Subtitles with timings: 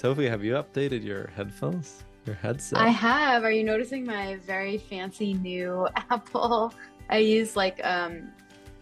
[0.00, 2.04] Sophie, have you updated your headphones?
[2.24, 2.78] Your headset?
[2.78, 3.44] I have.
[3.44, 6.72] Are you noticing my very fancy new Apple?
[7.10, 8.32] I use like um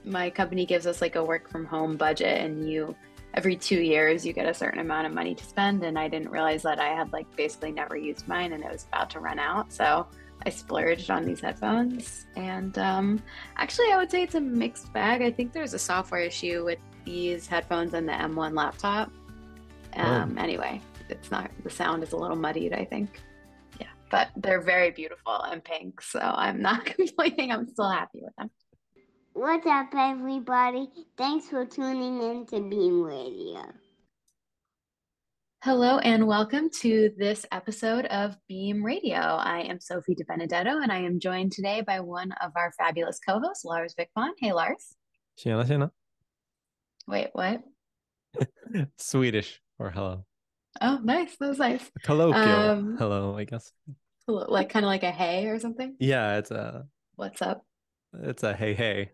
[0.05, 2.95] my company gives us like a work from home budget and you
[3.35, 6.31] every 2 years you get a certain amount of money to spend and I didn't
[6.31, 9.41] realize that I had like basically never used mine and it was about to run
[9.41, 9.73] out.
[9.73, 10.07] So
[10.47, 13.21] I splurged on these headphones and um
[13.57, 15.23] actually I would say it's a mixed bag.
[15.23, 19.11] I think there's a software issue with these headphones and the M1 laptop.
[19.95, 20.41] Um oh.
[20.41, 23.21] anyway, it's not the sound is a little muddied, I think.
[23.81, 27.53] Yeah, but they're very beautiful and pink, so I'm not complaining.
[27.53, 28.51] I'm still happy with them.
[29.33, 30.89] What's up, everybody?
[31.17, 33.63] Thanks for tuning in to Beam Radio.
[35.65, 39.19] Hello and welcome to this episode of Beam Radio.
[39.19, 43.65] I am Sophie DiBenedetto and I am joined today by one of our fabulous co-hosts,
[43.65, 44.31] Lars Wikman.
[44.39, 44.95] Hey, Lars.
[45.39, 45.91] Tjena, tjena.
[47.09, 47.63] Wait, what?
[48.99, 50.25] Swedish or hello.
[50.81, 51.37] Oh, nice.
[51.37, 51.91] That was nice.
[52.03, 52.45] Colloquial.
[52.45, 53.73] Um, hello, I guess.
[54.27, 55.97] Like kind of like a hey or something.
[55.99, 56.87] Yeah, it's a.
[57.17, 57.65] What's up?
[58.23, 59.11] It's a hey hey.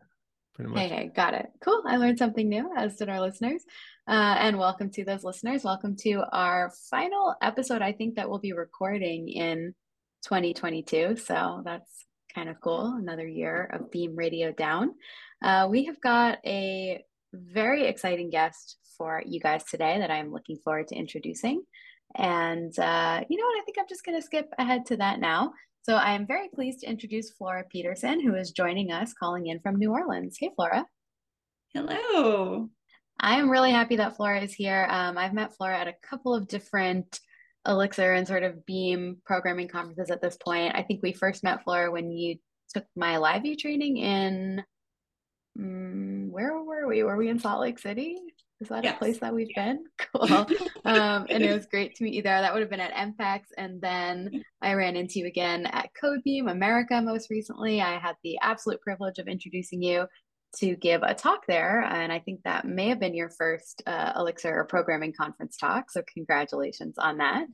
[0.54, 0.80] Pretty much.
[0.80, 1.46] Hey hey, got it.
[1.60, 1.82] Cool.
[1.86, 3.62] I learned something new, as did our listeners.
[4.06, 5.64] Uh, and welcome to those listeners.
[5.64, 7.80] Welcome to our final episode.
[7.80, 9.74] I think that we'll be recording in
[10.24, 11.16] 2022.
[11.16, 12.96] So that's kind of cool.
[12.98, 14.94] Another year of Beam Radio down.
[15.42, 20.58] Uh, we have got a very exciting guest for you guys today that I'm looking
[20.64, 21.62] forward to introducing.
[22.16, 23.60] And uh, you know what?
[23.60, 25.52] I think I'm just going to skip ahead to that now.
[25.82, 29.60] So I am very pleased to introduce Flora Peterson, who is joining us calling in
[29.60, 30.36] from New Orleans.
[30.38, 30.86] Hey, Flora.
[31.74, 32.70] Hello.
[33.20, 34.86] I am really happy that Flora is here.
[34.88, 37.20] Um, I've met Flora at a couple of different
[37.66, 40.74] Elixir and sort of Beam programming conferences at this point.
[40.74, 42.36] I think we first met Flora when you
[42.72, 44.62] took my LiveView training in,
[45.58, 47.02] um, where were we?
[47.02, 48.18] Were we in Salt Lake City?
[48.60, 48.94] Is that yes.
[48.94, 49.72] a place that we've yeah.
[49.72, 49.84] been?
[50.12, 50.32] Cool.
[50.84, 52.40] um, and it was great to meet you there.
[52.40, 53.40] That would have been at EMPEX.
[53.58, 57.80] And then I ran into you again at Codebeam America most recently.
[57.80, 60.06] I had the absolute privilege of introducing you
[60.58, 61.82] to give a talk there.
[61.82, 65.90] And I think that may have been your first uh, Elixir or programming conference talk.
[65.90, 67.46] So congratulations on that.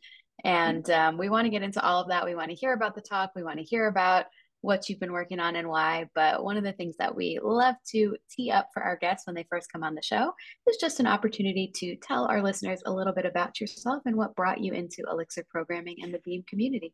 [0.45, 2.25] And um, we want to get into all of that.
[2.25, 3.31] We want to hear about the talk.
[3.35, 4.27] We want to hear about
[4.63, 6.07] what you've been working on and why.
[6.15, 9.35] But one of the things that we love to tee up for our guests when
[9.35, 10.33] they first come on the show
[10.69, 14.37] is just an opportunity to tell our listeners a little bit about yourself and what
[14.37, 16.93] brought you into Elixir programming and the Beam community.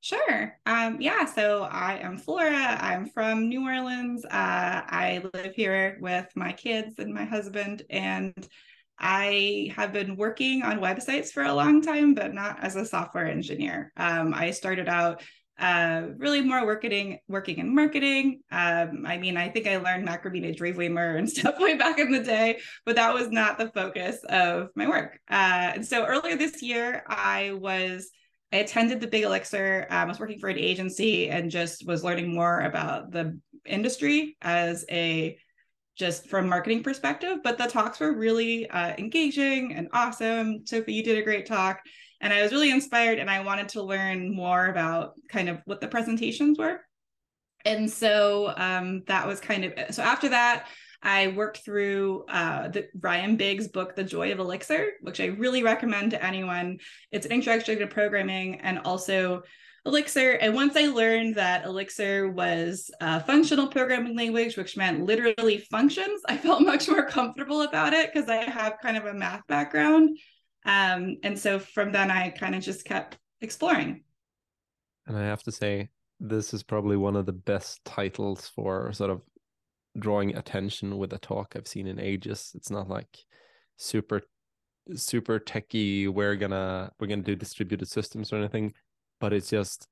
[0.00, 0.56] Sure.
[0.64, 1.24] Um, yeah.
[1.24, 2.78] So I am Flora.
[2.80, 4.24] I'm from New Orleans.
[4.24, 8.48] Uh, I live here with my kids and my husband, and
[8.98, 13.26] I have been working on websites for a long time, but not as a software
[13.26, 13.92] engineer.
[13.96, 15.22] Um, I started out
[15.58, 18.40] uh, really more working working in marketing.
[18.50, 22.22] Um, I mean, I think I learned Macromedia Dreamweaver and stuff way back in the
[22.22, 25.18] day, but that was not the focus of my work.
[25.28, 28.10] Uh, and so earlier this year, I was
[28.52, 29.86] I attended the Big Elixir.
[29.90, 34.36] Um, I was working for an agency and just was learning more about the industry
[34.40, 35.36] as a
[35.96, 37.38] just from marketing perspective.
[37.42, 40.64] But the talks were really uh, engaging and awesome.
[40.64, 41.80] Sophie, you did a great talk.
[42.20, 45.80] And I was really inspired and I wanted to learn more about kind of what
[45.80, 46.80] the presentations were.
[47.64, 50.68] And so um, that was kind of so after that,
[51.02, 55.62] I worked through uh, the Ryan Bigg's book, The Joy of Elixir, which I really
[55.62, 56.78] recommend to anyone.
[57.12, 59.42] It's an introduction to programming and also
[59.86, 60.32] Elixir.
[60.32, 66.20] And once I learned that Elixir was a functional programming language, which meant literally functions,
[66.28, 70.18] I felt much more comfortable about it because I have kind of a math background.
[70.68, 74.04] Um, and so from then I kind of just kept exploring.
[75.06, 75.88] And I have to say,
[76.20, 79.22] this is probably one of the best titles for sort of
[79.98, 82.52] drawing attention with a talk I've seen in ages.
[82.54, 83.18] It's not like
[83.78, 84.22] super
[84.94, 88.72] super techy we're gonna we're gonna do distributed systems or anything
[89.20, 89.86] but it's just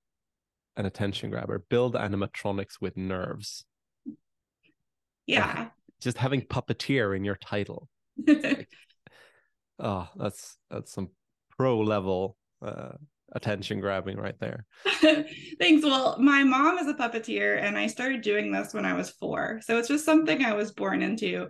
[0.76, 3.64] an attention grabber build animatronics with nerves
[5.26, 5.68] yeah
[6.00, 7.88] just having puppeteer in your title
[8.26, 8.68] like,
[9.78, 11.10] oh that's that's some
[11.56, 12.92] pro level uh
[13.32, 14.64] attention grabbing right there.
[15.58, 15.84] Thanks.
[15.84, 19.60] Well my mom is a puppeteer and i started doing this when i was four.
[19.64, 21.48] So it's just something i was born into.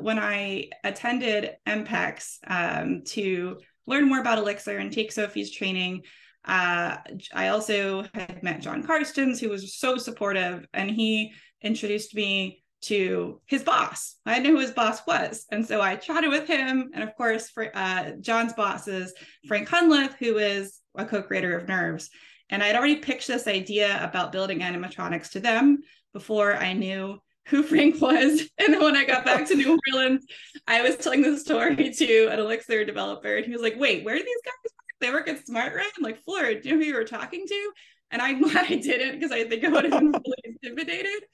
[0.00, 6.02] When i attended EMPEX um, to learn more about elixir and take sophie's training
[6.44, 6.98] uh,
[7.34, 11.32] i also had met Jon Carstens who was so supportive and he
[11.62, 14.16] introduced me to his boss.
[14.24, 15.46] I knew who his boss was.
[15.50, 16.90] And so I chatted with him.
[16.94, 19.12] And of course, for uh, Jon's boss is
[19.46, 22.10] Frank Hunleth, who is a co-creator of Nerves.
[22.50, 25.78] And I'd already pitched this idea about building animatronics to them
[26.12, 28.42] before I knew who Frank was.
[28.58, 30.24] And then when I got back to New Orleans,
[30.66, 34.16] I was telling the story to an Elixir developer, and he was like, "Wait, where
[34.16, 34.98] do these guys work?
[35.00, 37.72] They work at SmartRent?" I'm like, "Flora, do you know who you were talking to?"
[38.10, 41.24] And I'm glad I didn't because I think I would have been really intimidated.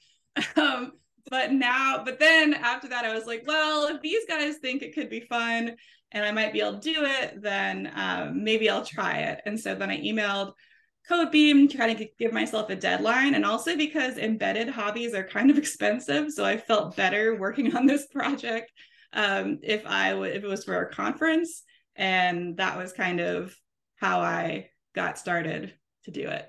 [0.57, 0.91] Um,
[1.29, 4.93] but now, but then after that, I was like, well, if these guys think it
[4.93, 5.75] could be fun
[6.11, 9.41] and I might be able to do it, then um, maybe I'll try it.
[9.45, 10.53] And so then I emailed
[11.09, 15.57] Codebeam trying to give myself a deadline, and also because embedded hobbies are kind of
[15.59, 18.71] expensive, so I felt better working on this project
[19.13, 21.63] um, if I w- if it was for a conference,
[21.95, 23.55] and that was kind of
[23.97, 25.73] how I got started
[26.05, 26.47] to do it.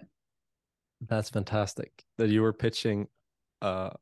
[1.07, 3.09] That's fantastic that you were pitching
[3.61, 3.93] a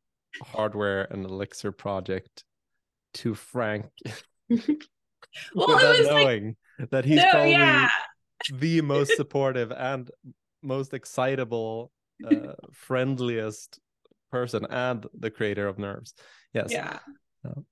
[0.43, 2.45] hardware and elixir project
[3.15, 3.87] to Frank.
[5.55, 7.89] well, it was knowing like, that he's no, probably yeah.
[8.53, 10.11] the most supportive and
[10.63, 11.91] most excitable,
[12.25, 13.79] uh, friendliest
[14.31, 16.15] person and the creator of Nerves.
[16.53, 16.71] Yes.
[16.71, 16.99] Yeah.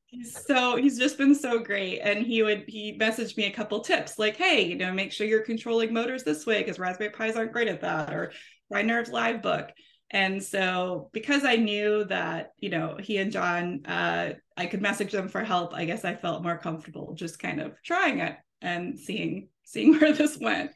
[0.05, 2.01] He's so he's just been so great.
[2.01, 5.27] And he would he messaged me a couple tips like, hey, you know, make sure
[5.27, 8.33] you're controlling motors this way because Raspberry Pis aren't great at that, or
[8.71, 9.71] try Nerves Livebook.
[10.13, 15.13] And so because I knew that, you know, he and Jon uh I could message
[15.13, 18.99] them for help, I guess I felt more comfortable just kind of trying it and
[18.99, 20.71] seeing seeing where this went.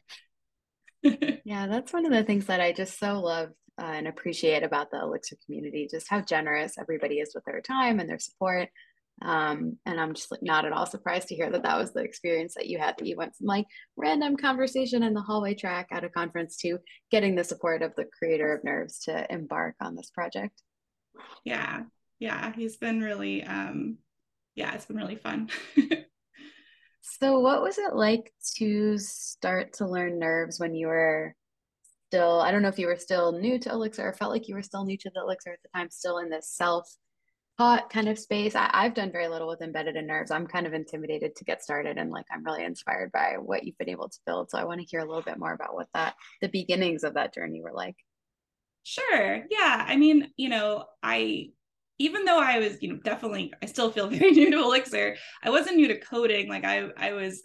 [1.03, 3.49] yeah, that's one of the things that I just so love
[3.79, 7.99] uh, and appreciate about the Elixir community, just how generous everybody is with their time
[7.99, 8.69] and their support.
[9.21, 12.01] Um, and I'm just like not at all surprised to hear that that was the
[12.01, 13.65] experience that you had, that you went from like
[13.95, 16.77] random conversation in the hallway track at a conference to
[17.09, 20.61] getting the support of the creator of Nerves to embark on this project.
[21.43, 21.83] Yeah,
[22.19, 23.97] yeah, he's been really, um,
[24.55, 25.49] yeah, it's been really fun.
[27.19, 31.35] So, what was it like to start to learn nerves when you were
[32.09, 32.39] still?
[32.41, 34.61] I don't know if you were still new to Elixir or felt like you were
[34.61, 36.87] still new to the Elixir at the time, still in this self
[37.57, 38.55] taught kind of space.
[38.55, 40.31] I, have done very little with embedded in nerves.
[40.31, 43.77] I'm kind of intimidated to get started, and like I'm really inspired by what you've
[43.77, 44.49] been able to build.
[44.49, 47.15] So, I want to hear a little bit more about what that the beginnings of
[47.15, 47.95] that journey were like.
[48.83, 49.43] Sure.
[49.49, 49.85] Yeah.
[49.85, 51.49] I mean, you know, I
[51.99, 55.15] even though I was, you know, definitely, I still feel very new to Elixir.
[55.43, 56.47] I wasn't new to coding.
[56.47, 57.41] Like I, I was,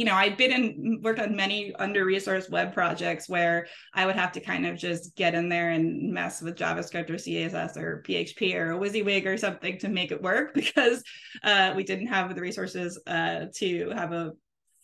[0.00, 4.16] you know, I've been in worked on many under resourced web projects where I would
[4.16, 8.02] have to kind of just get in there and mess with JavaScript or CSS or
[8.08, 11.02] PHP or WYSIWYG or something to make it work because
[11.42, 14.32] uh, we didn't have the resources uh, to have a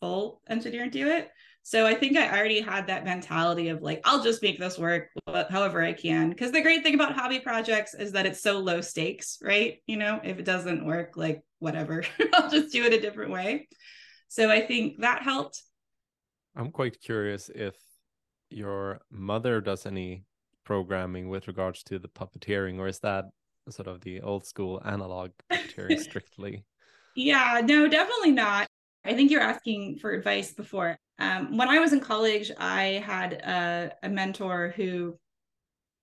[0.03, 1.31] full engineer do it.
[1.62, 5.09] So I think I already had that mentality of like, I'll just make this work
[5.49, 6.29] however I can.
[6.29, 9.79] Because the great thing about hobby projects is that it's so low stakes, right?
[9.87, 12.05] You know, if it doesn't work, like whatever,
[12.35, 13.67] I'll just do it a different way.
[14.28, 15.62] So I think that helped.
[16.55, 17.76] I'm quite curious if
[18.50, 20.25] your mother does any
[20.64, 23.26] programming with regards to the puppeteering, or is that
[23.69, 26.64] sort of the old school analog puppeteering strictly?
[27.14, 28.67] Yeah, no, definitely not.
[29.05, 30.96] I think you're asking for advice before.
[31.19, 35.19] Um, when I was in college, I had a, a mentor who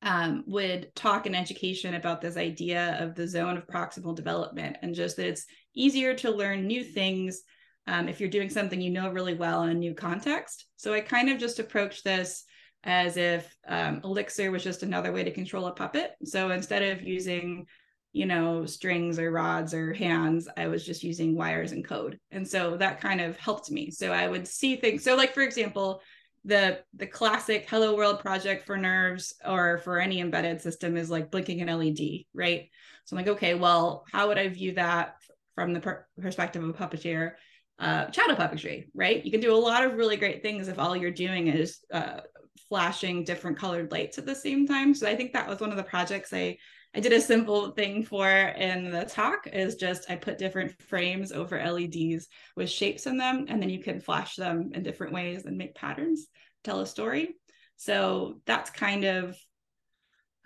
[0.01, 4.95] um, would talk in education about this idea of the zone of proximal development and
[4.95, 7.41] just that it's easier to learn new things
[7.88, 10.65] um, if you're doing something you know really well in a new context.
[10.77, 12.44] So I kind of just approached this
[12.83, 16.12] as if um, Elixir was just another way to control a puppet.
[16.24, 17.65] So instead of using
[18.13, 20.47] you know, strings or rods or hands.
[20.56, 22.19] I was just using wires and code.
[22.31, 23.89] And so that kind of helped me.
[23.89, 25.03] So I would see things.
[25.03, 26.02] So like for example,
[26.45, 31.31] the the classic hello world project for nerves or for any embedded system is like
[31.31, 32.69] blinking an LED, right?
[33.06, 35.16] So I'm like, okay, well, how would I view that
[35.56, 37.33] from the per- perspective of a puppeteer?
[37.80, 39.25] Uh, shadow puppetry, right?
[39.25, 42.21] You can do a lot of really great things if all you're doing is uh,
[42.69, 44.94] flashing different colored lights at the same time.
[44.94, 46.57] So I think that was one of the projects I
[46.95, 51.31] I did a simple thing for in the talk is just I put different frames
[51.31, 55.45] over LEDs with shapes in them, and then you can flash them in different ways
[55.45, 56.27] and make patterns,
[56.63, 57.30] tell a story.
[57.77, 59.35] So that's kind of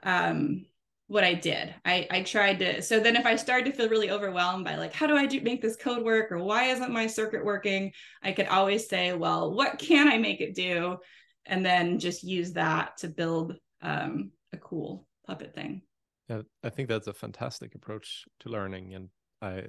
[0.03, 0.65] um,
[1.08, 1.74] what I did.
[1.86, 4.94] I, I tried to, so then if I started to feel really overwhelmed by like,
[4.94, 7.94] how do I do make this code work or why isn't my circuit working?
[8.22, 10.98] I could always say, well, what can I make it do?
[11.46, 15.82] And then just use that to build um, a cool puppet thing.
[16.30, 19.10] Yeah, I think that's a fantastic approach to learning, and
[19.42, 19.64] I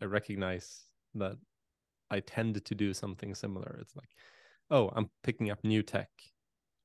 [0.00, 0.84] I recognize
[1.16, 1.36] that
[2.10, 3.78] I tend to do something similar.
[3.82, 4.08] It's like,
[4.70, 6.08] oh, I'm picking up new tech.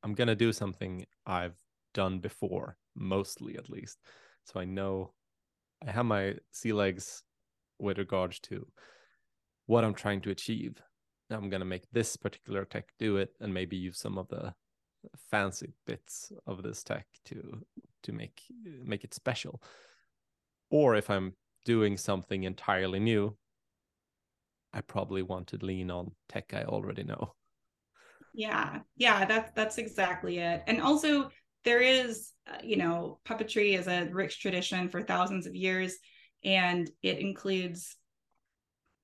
[0.04, 1.56] I'm gonna do something I've
[1.94, 4.00] done before, mostly at least.
[4.46, 5.14] So I know
[5.86, 7.24] I have my sea legs
[7.80, 8.66] with regards to
[9.66, 10.82] what I'm trying to achieve.
[11.30, 14.54] I'm gonna make this particular tech do it, and maybe use some of the
[15.30, 17.62] fancy bits of this tech to
[18.04, 18.42] to make
[18.86, 19.62] make it special
[20.74, 21.34] or if I'm
[21.66, 23.38] doing something entirely new,
[24.74, 27.36] I probably want to lean on tech I already know.
[28.34, 30.64] Yeah, yeah, that's that's exactly it.
[30.66, 31.30] And also,
[31.64, 35.98] there is, uh, you know, puppetry is a rich tradition for thousands of years,
[36.44, 37.96] and it includes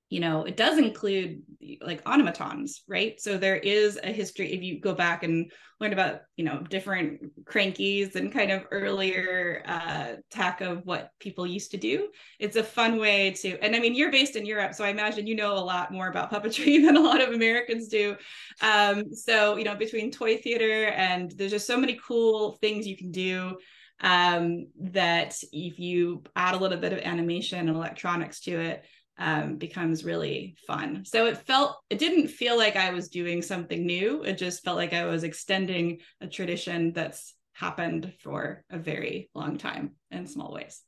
[0.09, 1.41] you know it does include
[1.81, 3.19] like automatons right?
[3.19, 7.21] So there is a history if you go back and learn about you know different
[7.45, 12.63] crankies and kind of earlier uh tack of what people used to do it's a
[12.63, 15.53] fun way to and i mean you're based in europe so i imagine you know
[15.53, 18.15] a lot more about puppetry than a lot of americans do.
[18.61, 22.97] Um so you know between toy theater and there's just so many cool things you
[22.97, 23.57] can do
[24.01, 28.85] um that if you add a little bit of animation and electronics to it
[29.19, 31.03] um, becomes really fun.
[31.05, 34.23] So it felt, it didn't feel like I was doing something new.
[34.23, 39.57] It just felt like I was extending a tradition that's happened for a very long
[39.57, 40.81] time in small ways.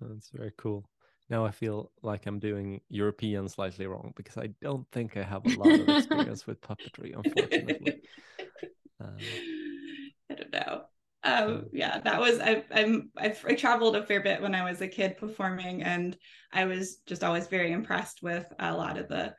[0.00, 0.88] That's very cool.
[1.28, 5.44] Now I feel like I'm doing European slightly wrong because I don't think I have
[5.44, 8.02] a lot of experience with puppetry, unfortunately.
[9.00, 9.08] Um,
[10.30, 10.84] I don't know
[11.24, 14.82] um, yeah, that was I, I'm I've, I traveled a fair bit when I was
[14.82, 16.16] a kid performing, and
[16.52, 19.34] I was just always very impressed with a lot of the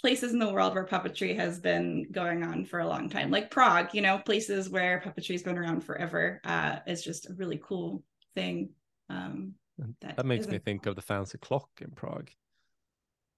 [0.00, 3.50] places in the world where puppetry has been going on for a long time, like
[3.50, 3.94] Prague.
[3.94, 6.40] You know, places where puppetry's been around forever.
[6.44, 8.02] Uh, is just a really cool
[8.34, 8.70] thing.
[9.08, 9.54] Um,
[10.00, 12.30] that, that makes me think of the fancy clock in Prague,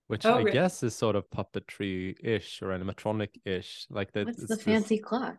[0.07, 0.53] which oh, I really?
[0.53, 3.87] guess is sort of puppetry-ish or animatronic-ish.
[3.91, 4.27] Like that.
[4.27, 5.05] What's the fancy this...
[5.05, 5.37] clock?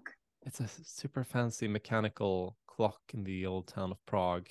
[0.48, 4.48] It's a super fancy mechanical clock in the old town of Prague.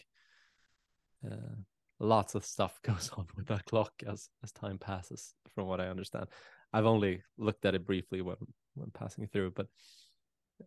[1.25, 1.57] Uh,
[1.99, 5.89] lots of stuff goes on with that clock as as time passes, from what I
[5.89, 6.27] understand.
[6.73, 8.37] I've only looked at it briefly when
[8.75, 9.69] when passing through, but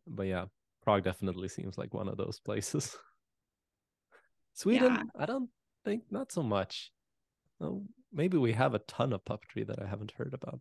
[0.08, 0.46] but yeah,
[0.84, 2.98] Prague definitely seems like one of those places.
[4.54, 5.04] Sweden, yeah.
[5.16, 5.50] I don't
[5.86, 6.92] think not so much.
[7.62, 10.60] Oh, maybe we have a ton of puppetry that I haven't heard about.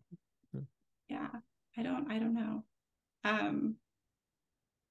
[1.09, 1.29] Yeah,
[1.75, 2.11] I don't.
[2.11, 2.63] I don't know.
[3.23, 3.75] Um,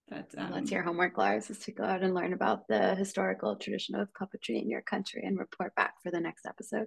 [0.09, 3.57] but um, that's your homework, Lars, is to go out and learn about the historical
[3.57, 6.87] tradition of puppetry in your country and report back for the next episode.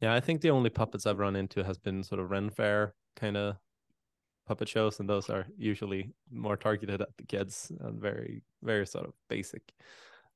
[0.00, 2.94] Yeah, I think the only puppets I've run into has been sort of Ren Fair
[3.16, 3.56] kind of
[4.46, 9.06] puppet shows, and those are usually more targeted at the kids and very, very sort
[9.06, 9.62] of basic.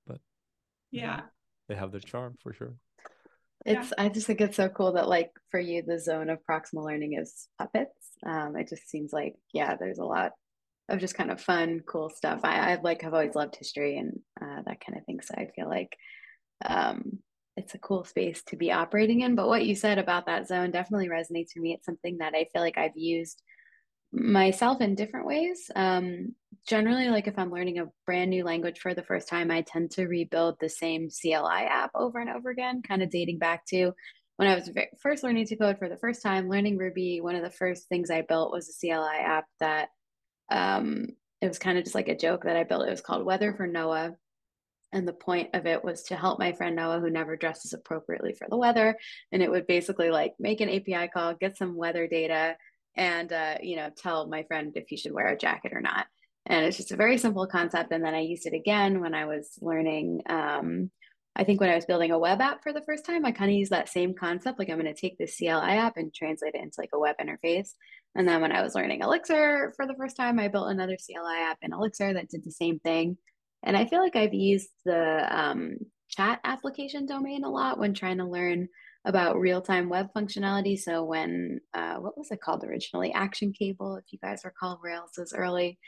[0.06, 0.20] But
[0.90, 1.22] yeah,
[1.68, 2.74] they have their charm for sure.
[3.64, 4.04] It's yeah.
[4.04, 7.14] I just think it's so cool that like for you the zone of proximal learning
[7.14, 8.10] is puppets.
[8.26, 10.32] Um, it just seems like yeah, there's a lot
[10.92, 12.40] of just kind of fun, cool stuff.
[12.44, 15.20] I, I like have always loved history and uh, that kind of thing.
[15.22, 15.96] So I feel like
[16.64, 17.18] um,
[17.56, 19.34] it's a cool space to be operating in.
[19.34, 21.72] But what you said about that zone definitely resonates for me.
[21.72, 23.42] It's something that I feel like I've used
[24.12, 25.70] myself in different ways.
[25.74, 26.34] Um,
[26.68, 29.92] generally, like if I'm learning a brand new language for the first time, I tend
[29.92, 33.92] to rebuild the same CLI app over and over again, kind of dating back to
[34.36, 34.70] when I was
[35.00, 37.20] first learning to code for the first time, learning Ruby.
[37.20, 39.88] One of the first things I built was a CLI app that
[40.52, 41.08] um,
[41.40, 42.86] it was kind of just like a joke that I built.
[42.86, 44.12] It was called Weather for Noah.
[44.92, 48.34] And the point of it was to help my friend Noah, who never dresses appropriately
[48.34, 48.96] for the weather.
[49.32, 52.56] And it would basically like make an API call, get some weather data,
[52.94, 56.06] and uh, you know, tell my friend if he should wear a jacket or not.
[56.44, 57.90] And it's just a very simple concept.
[57.90, 60.90] And then I used it again when I was learning um,
[61.34, 63.50] I think when I was building a web app for the first time, I kind
[63.50, 64.58] of used that same concept.
[64.58, 67.16] Like I'm going to take this CLI app and translate it into like a web
[67.18, 67.70] interface.
[68.14, 71.38] And then when I was learning Elixir for the first time, I built another CLI
[71.42, 73.16] app in Elixir that did the same thing.
[73.62, 75.76] And I feel like I've used the um,
[76.08, 78.68] chat application domain a lot when trying to learn
[79.04, 80.78] about real-time web functionality.
[80.78, 83.12] So when, uh, what was it called originally?
[83.12, 85.78] Action Cable, if you guys recall Rails's early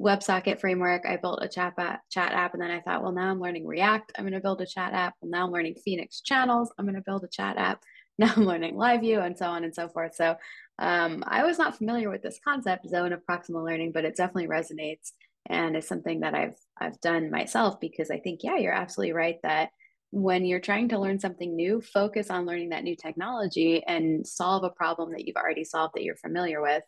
[0.00, 1.04] WebSocket framework.
[1.06, 3.66] I built a chat app, chat app, and then I thought, well, now I'm learning
[3.66, 4.12] React.
[4.16, 5.14] I'm going to build a chat app.
[5.20, 6.72] Well, now I'm learning Phoenix channels.
[6.78, 7.80] I'm going to build a chat app.
[8.18, 10.14] Now I'm learning LiveView, and so on and so forth.
[10.14, 10.36] So
[10.78, 14.46] um, I was not familiar with this concept, zone of proximal learning, but it definitely
[14.46, 15.10] resonates,
[15.46, 19.38] and it's something that I've I've done myself because I think, yeah, you're absolutely right
[19.42, 19.70] that
[20.12, 24.62] when you're trying to learn something new, focus on learning that new technology and solve
[24.62, 26.84] a problem that you've already solved that you're familiar with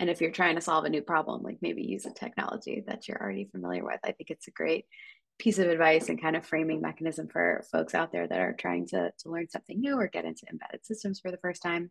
[0.00, 3.06] and if you're trying to solve a new problem, like maybe use a technology that
[3.06, 4.00] you're already familiar with.
[4.02, 4.86] I think it's a great
[5.40, 8.86] piece of advice and kind of framing mechanism for folks out there that are trying
[8.88, 11.90] to, to learn something new or get into embedded systems for the first time.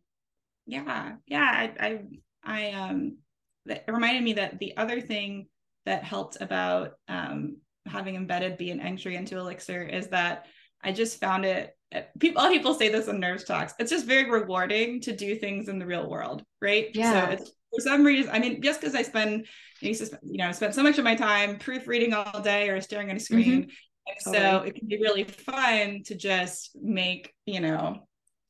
[0.66, 1.14] Yeah.
[1.28, 1.72] Yeah.
[1.80, 2.00] I, I,
[2.44, 3.18] I um,
[3.66, 5.48] it reminded me that the other thing
[5.86, 10.46] that helped about um, having embedded be an entry into Elixir is that
[10.84, 11.76] I just found it
[12.20, 13.74] people, a lot of people say this in nerves talks.
[13.80, 16.88] It's just very rewarding to do things in the real world, right?
[16.94, 17.26] Yeah.
[17.26, 19.46] So it's for some reason, I mean, just because I spend,
[19.82, 23.20] you know, spend so much of my time proofreading all day or staring at a
[23.20, 23.70] screen, mm-hmm.
[24.10, 28.08] And so it can be really fun to just make, you know,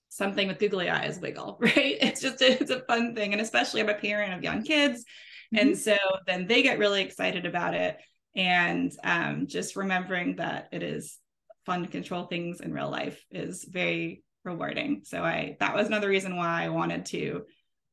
[0.10, 1.98] something with googly eyes wiggle, right?
[2.02, 3.34] It's just a, it's a fun thing.
[3.34, 5.04] And especially I'm a parent of young kids.
[5.54, 5.68] Mm-hmm.
[5.68, 5.98] And so
[6.28, 7.98] then they get really excited about it.
[8.36, 11.18] And um, just remembering that it is
[11.66, 15.02] fun to control things in real life is very rewarding.
[15.04, 17.46] So I that was another reason why I wanted to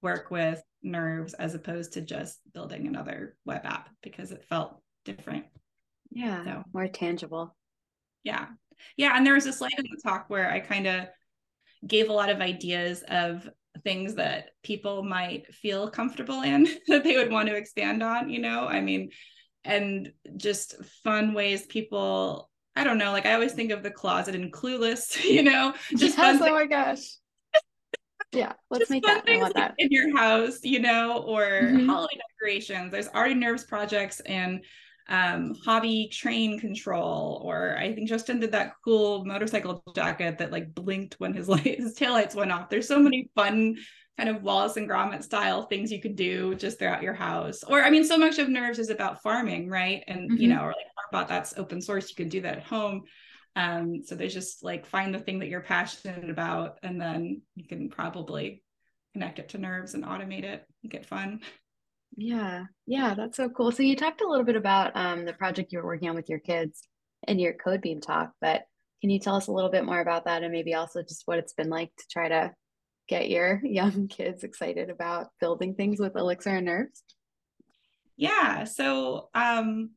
[0.03, 5.45] work with nerves as opposed to just building another web app because it felt different.
[6.11, 7.55] Yeah, so, more tangible.
[8.25, 8.47] Yeah.
[8.97, 9.13] Yeah.
[9.15, 11.07] And there was a slide in the talk where I kind of
[11.87, 13.49] gave a lot of ideas of
[13.85, 18.41] things that people might feel comfortable in that they would want to expand on, you
[18.41, 18.67] know?
[18.67, 19.11] I mean,
[19.65, 24.35] and just fun ways people, I don't know, like I always think of the closet
[24.35, 27.17] and clueless, you know, just yes, oh my gosh.
[28.33, 29.25] Yeah, let's just make that.
[29.27, 31.89] Want that in your house, you know, or mm-hmm.
[31.89, 32.91] holiday decorations.
[32.91, 34.63] There's already nerves projects and
[35.09, 40.75] um, hobby train control, or I think Justin did that cool motorcycle jacket that like
[40.75, 42.69] blinked when his light, his taillights went off.
[42.69, 43.77] There's so many fun
[44.17, 47.63] kind of Wallace and Gromit style things you could do just throughout your house.
[47.63, 50.03] Or I mean, so much of Nerves is about farming, right?
[50.09, 50.41] And mm-hmm.
[50.41, 52.11] you know, or like about that's open source.
[52.11, 53.05] You can do that at home.
[53.57, 57.67] Um, so there's just like find the thing that you're passionate about, and then you
[57.67, 58.63] can probably
[59.15, 61.41] connect it to Nerves and automate it, make it fun.
[62.17, 63.73] Yeah, yeah, that's so cool.
[63.73, 66.29] So you talked a little bit about um, the project you were working on with
[66.29, 66.87] your kids
[67.27, 68.63] in your Codebeam talk, but
[69.01, 71.39] can you tell us a little bit more about that and maybe also just what
[71.39, 72.53] it's been like to try to
[73.09, 77.03] get your young kids excited about building things with Elixir and Nerves?
[78.17, 79.91] Yeah, so um,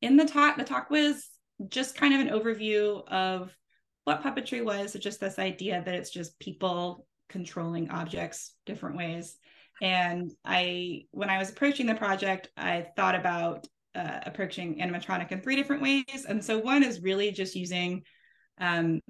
[0.00, 1.28] in the talk, the talk was
[1.68, 3.56] just kind of an overview of
[4.04, 9.36] what puppetry was, so just this idea that it's just people controlling objects different ways.
[9.82, 15.40] And I, when I was approaching the project, I thought about uh, approaching animatronic in
[15.40, 16.26] three different ways.
[16.28, 18.02] And so one is really just using
[18.58, 19.00] um,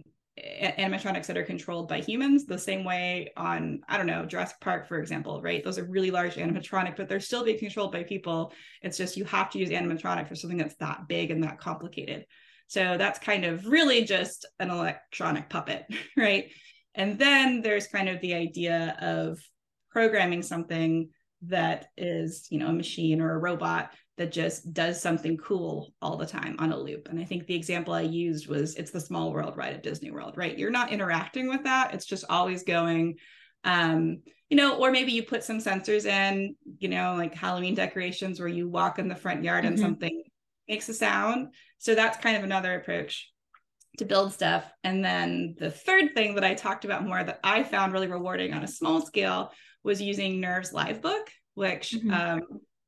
[0.79, 4.87] animatronics that are controlled by humans the same way on i don't know jurassic park
[4.87, 5.65] for example right?
[5.65, 8.53] Those are really large animatronic but they're still being controlled by people.
[8.83, 12.27] It's just you have to use animatronic for something that's that big and that complicated.
[12.67, 16.51] So that's kind of really just an electronic puppet right?
[16.95, 19.39] And then there's kind of the idea of
[19.91, 21.11] programming something
[21.43, 26.17] that is you know a machine or a robot that just does something cool all
[26.17, 27.09] the time on a loop.
[27.09, 30.11] And i think the example i used was it's the small world ride at disney
[30.11, 30.59] world right?
[30.59, 31.95] You're not interacting with that.
[31.95, 33.17] It's just always going
[33.65, 38.39] um you know or maybe you put some sensors in you know like halloween decorations
[38.39, 39.73] where you walk in the front yard mm-hmm.
[39.73, 40.23] and something
[40.69, 41.55] makes a sound.
[41.79, 43.33] So that's kind of another approach
[43.97, 44.71] to build stuff.
[44.85, 48.53] And then the third thing that i talked about more that i found really rewarding
[48.53, 49.53] on a small scale
[49.85, 52.13] was using Nerves Livebook, which mm-hmm.
[52.13, 52.43] um,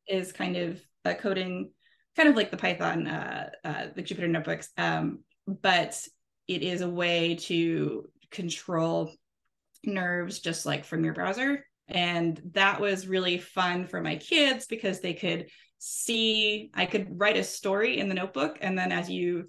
[0.07, 1.71] is kind of a coding,
[2.17, 6.01] kind of like the Python, uh, uh, the Jupyter notebooks, um, but
[6.49, 9.13] it is a way to control
[9.85, 11.65] nerves just like from your browser.
[11.89, 17.37] And that was really fun for my kids because they could see, I could write
[17.37, 18.59] a story in the notebook.
[18.61, 19.49] And then as you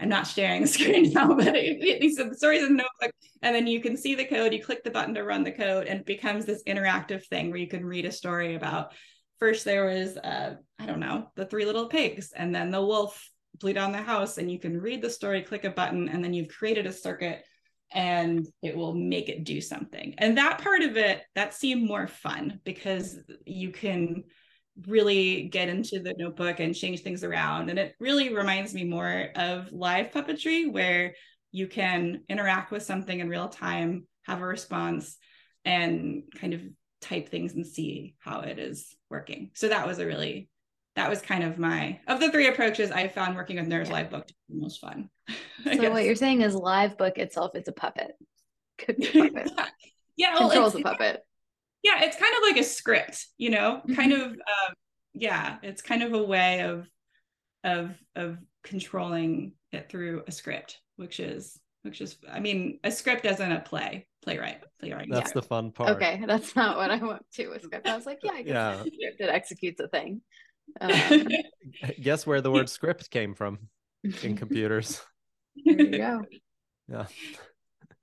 [0.00, 3.14] I'm not sharing the screen now, but these are the stories in the notebook.
[3.42, 5.86] And then you can see the code, you click the button to run the code,
[5.86, 8.92] and it becomes this interactive thing where you can read a story about
[9.38, 13.30] first there was uh, I don't know, the three little pigs, and then the wolf
[13.58, 16.32] blew down the house, and you can read the story, click a button, and then
[16.32, 17.44] you've created a circuit
[17.92, 20.14] and it will make it do something.
[20.18, 24.24] And that part of it, that seemed more fun because you can
[24.86, 27.70] really get into the notebook and change things around.
[27.70, 31.14] And it really reminds me more of live puppetry where
[31.50, 35.16] you can interact with something in real time, have a response,
[35.64, 36.60] and kind of
[37.00, 39.50] type things and see how it is working.
[39.54, 40.48] So that was a really
[40.96, 44.04] that was kind of my of the three approaches I found working with Nerves yeah.
[44.04, 45.10] Livebook to be the most fun.
[45.64, 48.12] so what you're saying is Livebook itself is a puppet.
[48.78, 49.52] Could be a puppet.
[50.16, 51.22] yeah, well, controls a puppet
[51.82, 53.94] yeah it's kind of like a script you know mm-hmm.
[53.94, 54.74] kind of um,
[55.14, 56.86] yeah it's kind of a way of
[57.64, 63.24] of of controlling it through a script which is which is i mean a script
[63.24, 67.24] isn't a play playwright playwright that's the fun part okay that's not what i want
[67.32, 68.76] to a script i was like yeah i guess yeah.
[68.80, 70.20] script it executes a thing
[70.80, 71.28] um,
[72.02, 73.58] guess where the word script came from
[74.22, 75.00] in computers
[75.64, 76.22] there you go
[76.88, 77.06] yeah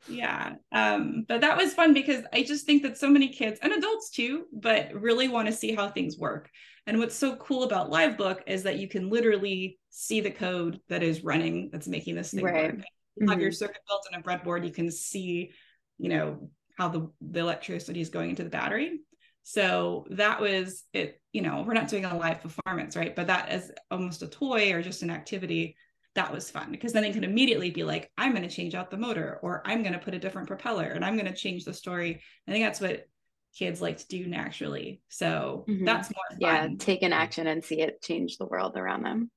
[0.08, 3.74] yeah um but that was fun because i just think that so many kids and
[3.74, 6.50] adults too but really want to see how things work
[6.88, 11.02] and what's so cool about livebook is that you can literally see the code that
[11.02, 12.74] is running that's making this thing right.
[12.74, 12.76] work
[13.16, 13.30] you mm-hmm.
[13.30, 13.56] have your mm-hmm.
[13.56, 15.52] circuit built on a breadboard you can see
[15.98, 19.00] you know how the, the electricity is going into the battery
[19.44, 23.52] so that was it you know we're not doing a live performance right but that
[23.52, 25.76] is almost a toy or just an activity
[26.16, 28.90] that was fun because then it could immediately be like, I'm going to change out
[28.90, 31.66] the motor or I'm going to put a different propeller and I'm going to change
[31.66, 32.22] the story.
[32.48, 33.06] I think that's what
[33.54, 35.02] kids like to do naturally.
[35.10, 35.86] So Mhm.
[35.86, 36.40] that's more fun.
[36.40, 39.30] Yeah, take an action and see it change the world around them.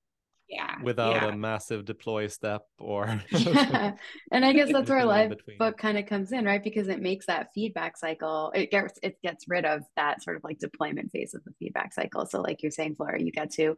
[0.49, 0.83] Yeah.
[0.83, 1.29] without yeah.
[1.29, 3.93] a massive deploy step or Yeah.
[4.33, 6.63] And I guess that's where live book kind of comes in, right?
[6.63, 8.51] Because it makes that feedback cycle.
[8.55, 11.93] It gets it gets rid of that sort of like deployment phase of the feedback
[11.93, 12.27] cycle.
[12.27, 13.77] So like you're saying, Flora, you get to,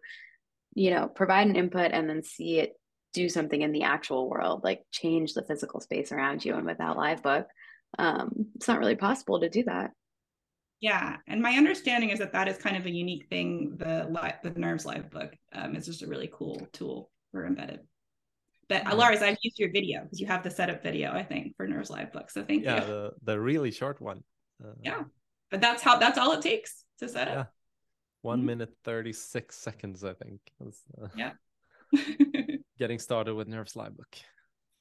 [0.74, 2.74] you know, provide an input and then see it
[3.12, 6.54] do something in the actual world, like change the physical space around you.
[6.54, 7.46] And without Livebook,
[7.98, 9.90] um, it's not really possible to do that.
[10.80, 13.76] Yeah, and my understanding is that that is kind of a unique thing.
[13.76, 17.80] The li- the Nerves Livebook um, is just a really cool tool for embedded.
[18.68, 18.94] But uh, Yeah.
[18.94, 21.90] Lars, I've used your video because you have the setup video, I think, for Nerves
[21.90, 22.30] Live book.
[22.30, 22.86] So thank yeah you.
[22.86, 24.22] the the really short one
[24.64, 25.02] uh, Yeah.
[25.50, 27.34] But that's how that's all it takes to set up.
[27.36, 27.44] Yeah.
[28.22, 28.44] one Mhm.
[28.50, 31.32] minute 36 seconds i think uh, Yeah.
[32.78, 34.14] getting started with nerves Livebook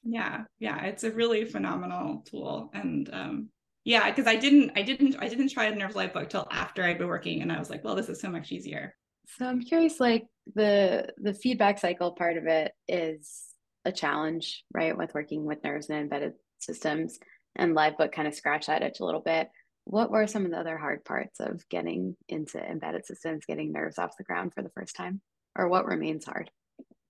[0.02, 3.50] yeah, yeah, it's a really phenomenal tool, and um,
[3.84, 6.98] yeah, because I didn't, I didn't, I didn't try the Nerves Livebook till after I'd
[6.98, 8.94] been working, and I was like, well, this is so much easier.
[9.38, 13.44] So I'm curious, like the the feedback cycle part of it is
[13.84, 14.96] a challenge, right?
[14.96, 17.18] With working with nerves and embedded systems,
[17.56, 19.48] and live book kind of scratched that itch a little bit.
[19.84, 23.98] What were some of the other hard parts of getting into embedded systems, getting nerves
[23.98, 25.20] off the ground for the first time,
[25.56, 26.50] or what remains hard?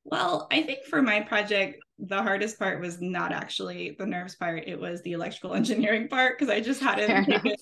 [0.04, 4.66] Well, I think for my project, the hardest part was not actually the nerves part;
[4.66, 7.54] it was the electrical engineering part because I just hadn't taken,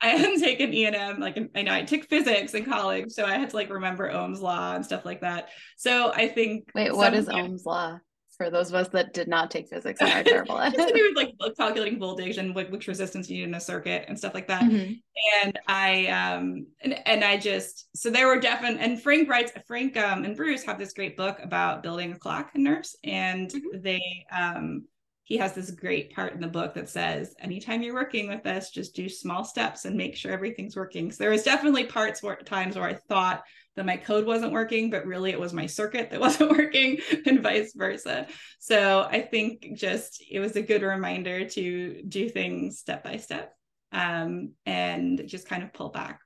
[0.00, 1.20] I hadn't taken E and M.
[1.20, 4.40] Like I know I took physics in college, so I had to like remember Ohm's
[4.40, 5.48] law and stuff like that.
[5.76, 7.98] So I think Wait, what is Ohm's law?
[8.38, 10.94] For those of us that did not take physics and are terrible at it.
[10.94, 14.18] do with like calculating voltage and what which resistance you need in a circuit and
[14.18, 14.62] stuff like that.
[14.62, 15.00] Mhm.
[15.42, 19.96] and I um and, and I just so there were definite and Frank writes Frank
[19.96, 23.82] um and Bruce have this great book about building a clock in nerves and Mhm.
[23.82, 24.84] they um
[25.24, 28.70] he has this great part in the book that says anytime you're working with this
[28.70, 32.36] just do small steps and make sure everything's working so there was definitely parts where
[32.36, 33.42] times where I thought
[33.76, 37.42] that my code wasn't working but really it was my circuit that wasn't working and
[37.42, 38.26] vice versa
[38.58, 43.54] so I think just it was a good reminder to do things step by step
[43.92, 46.20] um, and just kind of pull back.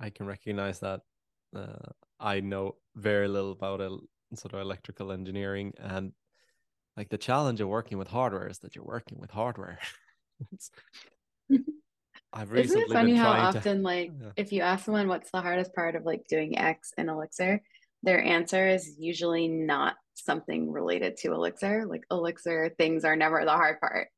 [0.00, 1.00] i can recognize that
[1.54, 1.88] uh,
[2.20, 4.02] i know very little about el-
[4.34, 6.12] sort of electrical engineering and
[6.96, 9.78] like the challenge of working with hardware is that you're working with hardware
[12.36, 14.32] I've Isn't it funny how trying to often, like, Yeah.
[14.36, 17.62] if you ask someone what's the hardest part of like doing X in Elixir,
[18.02, 21.86] their answer is usually not something related to Elixir.
[21.86, 24.08] Like Elixir things are never the hard part.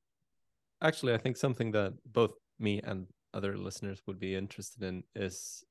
[0.81, 5.65] actually i think something that both me and other listeners would be interested in is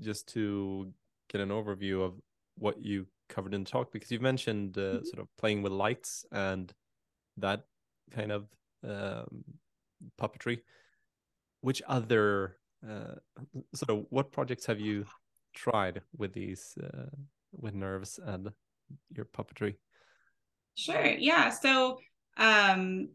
[0.00, 0.92] just to
[1.30, 2.12] get an overview of
[2.56, 5.06] what you covered in the talk because you've mentioned uh, Mhm.
[5.06, 6.72] sort of playing with lights and
[7.36, 7.60] that
[8.10, 8.42] kind of
[8.82, 9.44] um,
[10.20, 10.58] puppetry
[11.60, 12.56] which other
[12.88, 13.16] uh,
[13.88, 15.04] of what projects have you
[15.54, 17.06] tried with these uh,
[17.52, 18.50] with nerves and
[19.14, 19.74] your puppetry
[20.78, 21.04] Sure.
[21.04, 21.50] Yeah.
[21.50, 21.98] So
[22.36, 23.08] um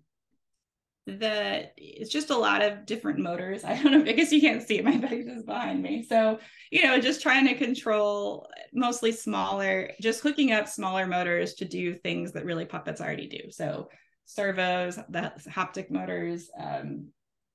[1.05, 3.63] the it's just a lot of different motors.
[3.65, 4.11] I don't know.
[4.11, 4.85] I guess you can't see it.
[4.85, 6.03] My bag is behind me.
[6.03, 6.39] So,
[6.71, 11.95] you know, just trying to control mostly smaller, just hooking up smaller motors to do
[11.95, 13.49] things that really puppets already do.
[13.49, 13.89] So
[14.25, 17.07] servos, the haptic motors, um,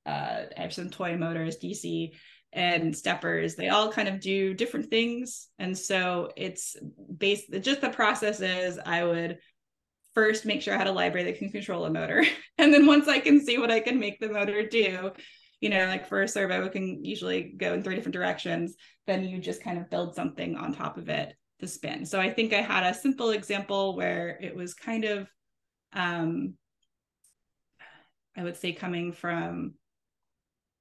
[0.08, 2.12] uh, I have some toy motors, DC
[2.52, 3.54] and steppers.
[3.54, 5.48] They all kind of do different things.
[5.58, 6.76] And so it's
[7.16, 9.38] based just the process is I would
[10.14, 12.24] first make sure I had a library that can control a motor.
[12.60, 15.12] And then once I can see what I can make the motor do,
[15.60, 18.74] you know, like for a servo, it can usually go in three different directions.
[19.06, 22.04] Then you just kind of build something on top of it to spin.
[22.04, 25.28] So I think I had a simple example where it was kind of,
[25.92, 26.54] um,
[28.36, 29.74] I would say, coming from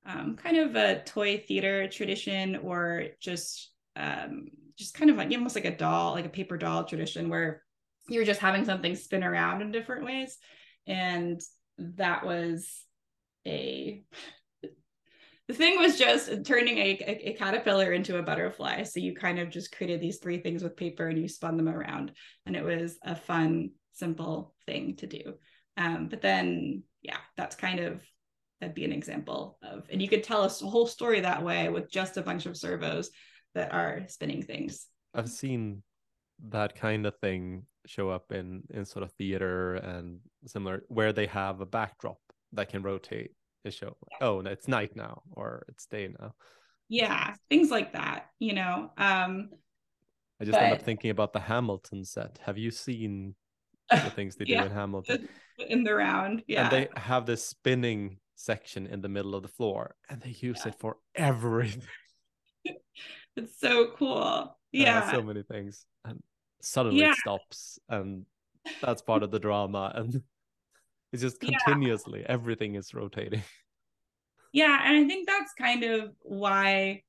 [0.08, 5.56] um, kind of a toy theater tradition or just um, just kind of like almost
[5.56, 7.62] like a doll, like a paper doll tradition where
[8.08, 10.38] you're just having something spin around in different ways.
[10.86, 11.42] And
[11.78, 12.84] that was
[13.46, 14.04] a
[15.48, 18.84] the thing was just turning a, a, a caterpillar into a butterfly.
[18.84, 21.70] So you kind of just created these three things with paper and you spun them
[21.70, 22.12] around.
[22.46, 25.34] And it was a fun, simple thing to do.
[25.76, 28.02] Um, but then, yeah, that's kind of
[28.60, 31.92] that'd be an example of, and you could tell a whole story that way with
[31.92, 33.10] just a bunch of servos
[33.56, 34.88] that are spinning things.
[35.14, 35.84] I've seen
[36.50, 41.26] that kind of thing show up in in sort of theater and similar where they
[41.26, 42.18] have a backdrop
[42.54, 43.32] that can rotate
[43.64, 43.96] the show.
[44.22, 46.34] Oh, it's night now or it's day now.
[46.90, 48.92] Yeah, things like that, you know.
[48.98, 49.50] Um,
[50.40, 52.40] I just end up thinking about the Hamilton set.
[52.46, 53.36] Have you seen
[53.92, 55.30] the things they do in Hamilton.
[55.58, 56.44] in the round.
[56.48, 56.64] Yeah.
[56.64, 60.66] And they have this spinning section in the middle of the floor and they use
[60.66, 61.82] it for everything.
[63.36, 64.18] it's so cool.
[64.18, 65.12] Uh, Yeah.
[65.12, 65.86] so many things.
[66.06, 66.22] And
[66.62, 67.12] suddenly Yeah.
[67.12, 68.26] it stops and
[68.82, 70.22] that's part of the drama and
[71.12, 71.58] it's just Yeah.
[71.58, 73.42] continuously everything is rotating.
[74.54, 77.04] yeah and i think that's kind of why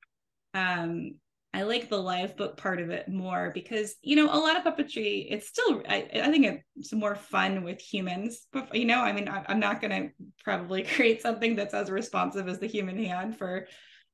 [0.55, 1.15] um
[1.59, 5.27] i like the Livebook part of it more because you know a lot of puppetry
[5.29, 9.29] it's still i, I think it's more fun with humans but you know i mean
[9.29, 13.37] I, i'm not going to probably create something that's as responsive as the human hand
[13.37, 13.67] for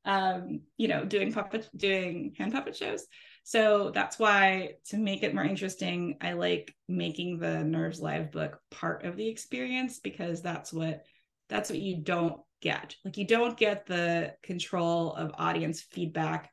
[0.04, 3.06] um you know doing puppet doing hand puppet shows
[3.42, 8.58] so that's why to make it more interesting i like making the nerves live book
[8.70, 11.04] part of the experience because that's what
[11.48, 12.96] that's what you don't get.
[13.04, 16.50] Like you don't get the control of audience feedback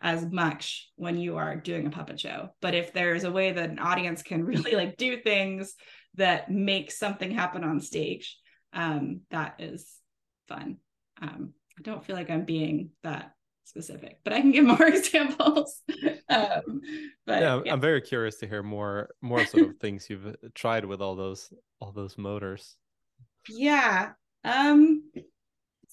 [0.00, 2.50] as much when you are doing a puppet show.
[2.60, 5.74] But if there's a way that an audience can really like do things
[6.14, 8.36] that make something happen on stage,
[8.72, 9.92] um, that is
[10.48, 10.76] fun.
[11.20, 13.32] Um, I don't feel like I'm being that
[13.64, 15.82] specific, but I can give more examples.
[16.28, 16.80] um,
[17.26, 17.72] but yeah, I'm- yeah.
[17.72, 21.52] I'm very curious to hear more more sort of things you've tried with all those
[21.80, 22.76] all those motors.
[23.48, 24.10] Yeah.
[24.44, 25.10] Um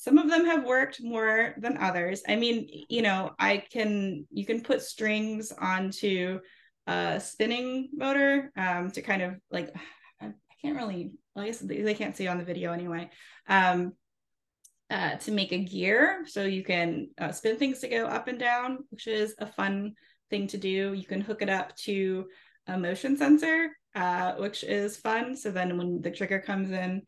[0.06, 2.22] some of them have worked more than others.
[2.28, 6.40] I mean, you know, I can you can put strings onto
[6.86, 9.74] a spinning motor um to kind of like
[10.22, 13.10] I, can't really I guess they, they can't see on the video anyway.
[13.48, 13.94] Um
[14.92, 18.38] uh, to make a gear so you can uh, spin things to go up and
[18.38, 19.96] down which is a fun
[20.30, 22.26] thing to do you can hook it up to
[22.68, 27.02] a motion sensor uh, which is fun so then when the trigger comes in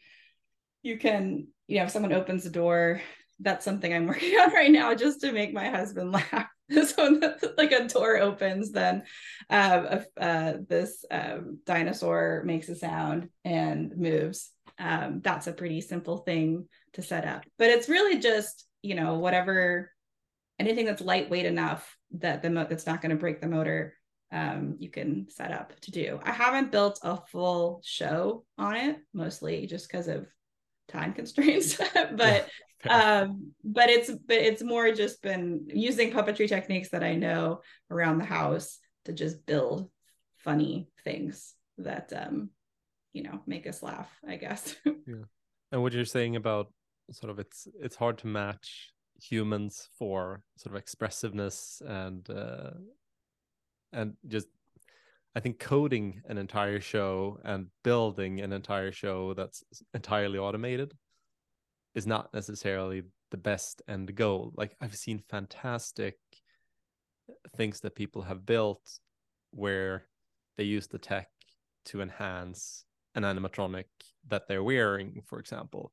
[0.82, 3.02] you can you know if someone opens the door
[3.40, 6.48] that's something i'm working on right now just to make my husband laugh.
[6.86, 7.22] So
[7.58, 9.04] like a door opens then
[9.50, 14.52] uh, uh, this um, dinosaur makes a sound and moves.
[14.78, 17.46] Um, that's a pretty simple thing to set up.
[17.58, 19.92] But it's really just you know whatever
[20.60, 23.94] anything that's lightweight enough that the mo- that's not going to break the motor
[24.32, 26.20] um, you can set up to do.
[26.24, 30.28] I haven't built a full show on it mostly just because of
[30.88, 31.78] time constraints
[32.16, 32.48] but
[32.90, 38.18] um but it's but it's more just been using puppetry techniques that i know around
[38.18, 39.90] the house to just build
[40.38, 42.50] funny things that um
[43.14, 44.76] you know make us laugh i guess
[45.08, 45.24] Yeah.
[45.72, 46.72] And what you're saying about
[47.12, 52.72] sort of it's it's hard to match humans for sort of expressiveness and uh
[53.94, 54.48] and just
[55.38, 60.96] I think coding an entire show and building an entire show that's entirely automated
[61.94, 64.52] is not necessarily the best end goal.
[64.56, 66.16] Like I've seen fantastic
[67.56, 68.82] things that people have built
[69.52, 70.08] where
[70.58, 71.28] they use the tech
[71.86, 73.86] to enhance an animatronic
[74.30, 75.92] that they're wearing, for example.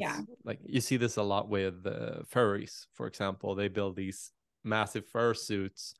[0.00, 0.22] Yeah.
[0.42, 3.54] like you see this a lot with uh, furries, for example.
[3.54, 4.32] They build these
[4.64, 5.94] massive fur suits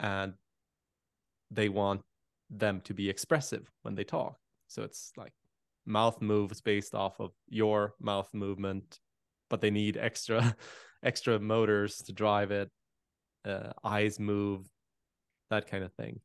[0.00, 0.32] and
[1.50, 2.02] they want
[2.50, 4.36] them to be expressive when they talk.
[4.68, 5.32] So it's like
[5.84, 8.98] mouth moves based off of your mouth movement,
[9.48, 10.56] but they need extra
[11.02, 12.70] extra motors to drive it.
[13.44, 14.66] Uh, eyes move,
[15.50, 16.20] that kind of thing.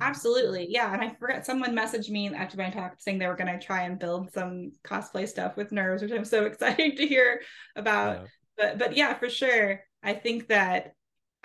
[0.00, 3.46] Absolutely yeah and i forgot someone messaged me after my talk saying they were going
[3.58, 7.40] to try and build some cosplay stuff with nerves which i'm so excited to hear
[7.76, 8.26] about yeah.
[8.56, 10.94] but but yeah for sure i think that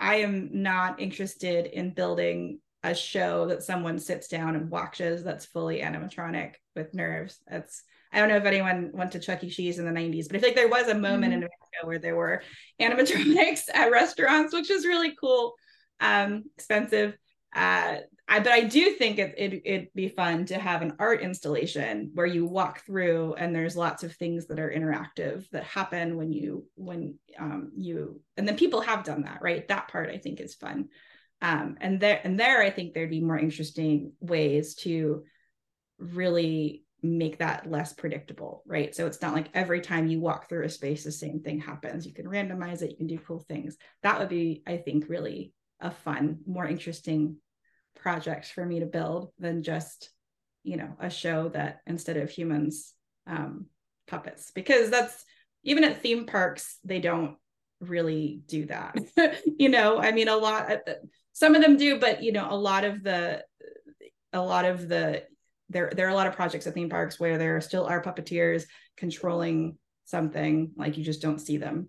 [0.00, 5.46] i am not interested in building a show that someone sits down and watches that's
[5.46, 7.38] fully animatronic with nerves.
[7.48, 9.50] That's i don't know if anyone went to chuck e.
[9.50, 12.16] Cheese in the 90s but i think there was a moment in america where there
[12.16, 12.42] were
[12.80, 15.54] animatronics at restaurants which is really cool
[16.00, 17.16] um expensive.
[17.54, 17.98] Uh
[18.30, 22.12] I, but I do think it, it it'd be fun to have an art installation
[22.14, 26.32] where you walk through and there's lots of things that are interactive that happen when
[26.32, 29.66] you when um, you and then people have done that right?
[29.66, 30.90] That part I think is fun
[31.42, 35.24] um, and there and there I think there'd be more interesting ways to
[35.98, 38.94] really make that less predictable right?
[38.94, 42.06] So it's not like every time you walk through a space the same thing happens.
[42.06, 43.76] You can randomize it you can do cool things.
[44.02, 47.36] That would be I think really a fun more interesting
[47.96, 50.10] project for me to build than just
[50.62, 52.92] you know a show that instead of humans
[53.26, 53.66] um
[54.06, 54.50] puppets.
[54.50, 55.24] Because that's
[55.62, 57.36] even at theme parks they don't
[57.80, 58.94] really do that.
[59.58, 60.70] You know i mean a lot
[61.40, 63.42] some of them do but you know a lot of the
[64.34, 65.24] a lot of the
[65.70, 68.64] there there are a lot of projects at theme parks where there still are puppeteers
[68.98, 71.88] controlling something like you just don't see them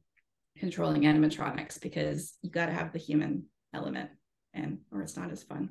[0.57, 4.09] controlling animatronics because you got to have the human element
[4.53, 5.69] and or it's not as fun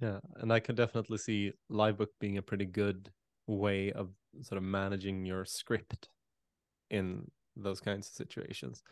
[0.00, 3.10] Yeah, and I can definitely see Livebook being a pretty good
[3.46, 4.10] way of
[4.42, 6.08] sort of managing your script
[6.90, 8.82] in those kinds of situations.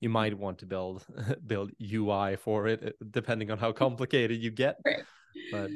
[0.00, 1.04] You might want to build
[1.46, 4.76] build UI for it, eh, depending on how complicated you get.
[4.84, 5.02] Right.
[5.52, 5.70] But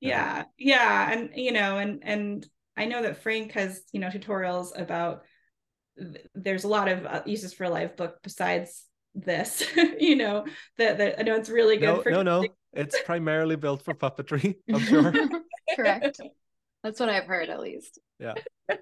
[0.00, 4.78] yeah, yeah, and you know, and and I know that Frank has you know tutorials
[4.78, 5.22] about.
[6.34, 8.84] There's a lot of uh, uses for Livebook besides
[9.14, 9.62] this.
[9.76, 10.46] you know
[10.78, 12.10] that that I know it's really good no, for.
[12.10, 14.56] No, no, it's primarily built for puppetry.
[14.72, 15.12] I'm sure.
[15.76, 16.20] Correct.
[16.82, 17.98] That's what I've heard, at least.
[18.18, 18.34] Yeah.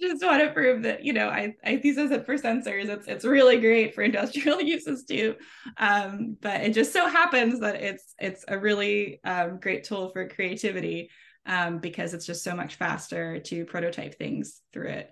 [0.00, 2.88] Just want to prove that you know I I thesis it for sensors.
[2.88, 5.34] It's it's really great for industrial uses too,
[5.76, 10.28] um, but it just so happens that it's it's a really um, great tool for
[10.28, 11.10] creativity
[11.46, 15.10] um, because it's just so much faster to prototype things through it.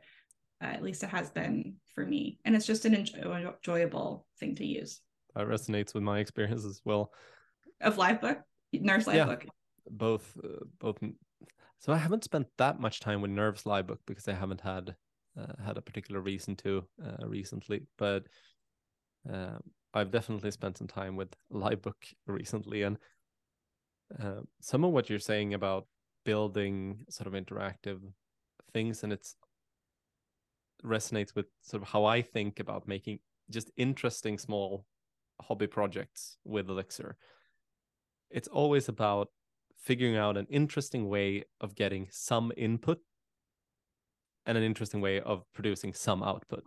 [0.63, 4.55] Uh, at least it has been for me, and it's just an enjoy- enjoyable thing
[4.55, 5.01] to use.
[5.35, 7.11] That resonates with my experience as well.
[7.81, 8.39] Of Livebook,
[8.73, 9.25] Nerves live Yeah.
[9.25, 9.47] book.
[9.91, 10.99] Both, uh, both.
[11.79, 14.95] So I haven't spent that much time with Nerves Livebook because I haven't had
[15.39, 18.25] uh, had a particular reason to uh, recently, but
[19.31, 19.59] uh,
[19.93, 21.95] I've definitely spent some time with Livebook
[22.27, 22.97] recently, and
[24.23, 25.87] uh, some of what you're saying about
[26.25, 28.01] building sort of interactive
[28.73, 29.37] things, and it's
[30.85, 33.19] resonates with sort of how I think about making
[33.51, 34.85] just interesting small
[35.41, 37.17] hobby projects with Elixir.
[38.31, 39.29] It's always about
[39.87, 42.99] figuring out an interesting way of getting some input
[44.45, 46.65] and an interesting way of producing some output.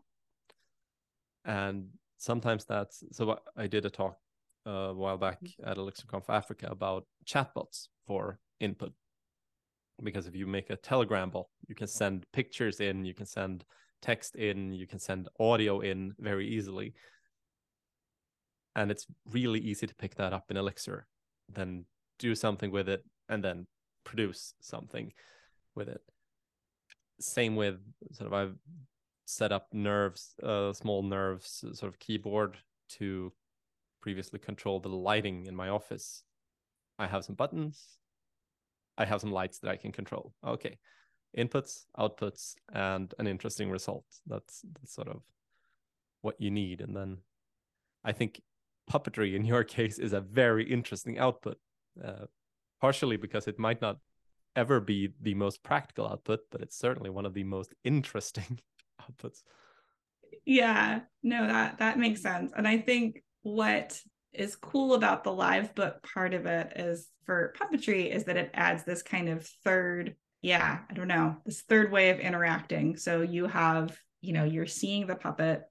[1.43, 4.17] And sometimes that's so I did a talk
[4.65, 8.93] uh, a while back at ElixirConf Africa about chatbots for input.
[10.01, 13.65] Because if you make a Telegram bot, you can send pictures in, you can send
[14.01, 16.93] text in, you can send audio in very easily.
[18.77, 21.05] And it's really easy to pick that up in Elixir,
[21.49, 21.83] then
[22.19, 23.65] do something with it, and then
[24.03, 25.11] produce something
[25.75, 26.01] with it.
[27.19, 27.79] Same with
[28.13, 28.55] sort of I've
[29.25, 32.57] set up nerves, uh, small nerves, sort of keyboard
[32.97, 33.31] to
[34.01, 36.23] previously control the lighting in my office.
[36.97, 37.97] I have some buttons.
[38.97, 40.33] I have some lights that I can control.
[40.45, 40.77] Okay,
[41.37, 44.05] inputs, outputs, and an interesting result.
[44.27, 45.21] That's, that's sort of
[46.21, 46.81] what you need.
[46.81, 47.17] And then
[48.03, 48.41] I think
[48.91, 51.57] puppetry in your case is a very interesting output,
[52.03, 52.25] uh,
[52.81, 53.97] partially because it might not
[54.55, 58.59] ever be the most practical output, but it's certainly one of the most interesting
[59.01, 59.43] outputs.
[60.45, 62.51] Yeah, no, that that makes sense.
[62.55, 63.99] And I think what
[64.33, 68.83] is cool about the Livebook part of it is for puppetry is that it adds
[68.83, 72.95] this kind of third, yeah, I don't know, this third way of interacting.
[72.97, 75.63] So you have, you know, you're seeing the puppet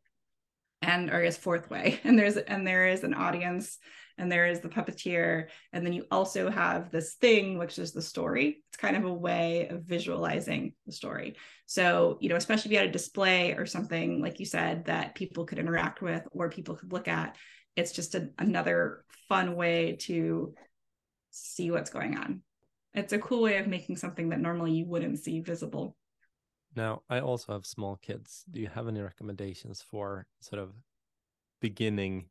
[0.82, 2.00] and or I guess fourth way.
[2.04, 3.78] And there's and there is an audience
[4.18, 5.46] and there is the puppeteer.
[5.72, 8.62] And then you also have this thing, which is the story.
[8.68, 11.36] It's kind of a way of visualizing the story.
[11.66, 15.14] So, you know, especially if you had a display or something, like you said, that
[15.14, 17.36] people could interact with or people could look at,
[17.76, 20.52] it's just a, another fun way to
[21.30, 22.42] see what's going on.
[22.94, 25.94] It's a cool way of making something that normally you wouldn't see visible.
[26.74, 28.44] Now, I also have small kids.
[28.50, 30.72] Do you have any recommendations for sort of
[31.60, 32.26] beginning,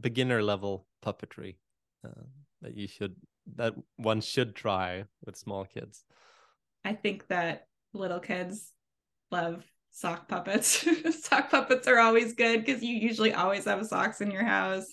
[0.00, 1.56] beginner level puppetry
[2.04, 2.22] uh,
[2.62, 3.16] that you should,
[3.56, 6.04] that one should try with small kids?
[6.84, 8.72] I think that little kids
[9.30, 10.86] love sock puppets.
[11.24, 14.86] sock puppets are always good because you usually always have socks in your house.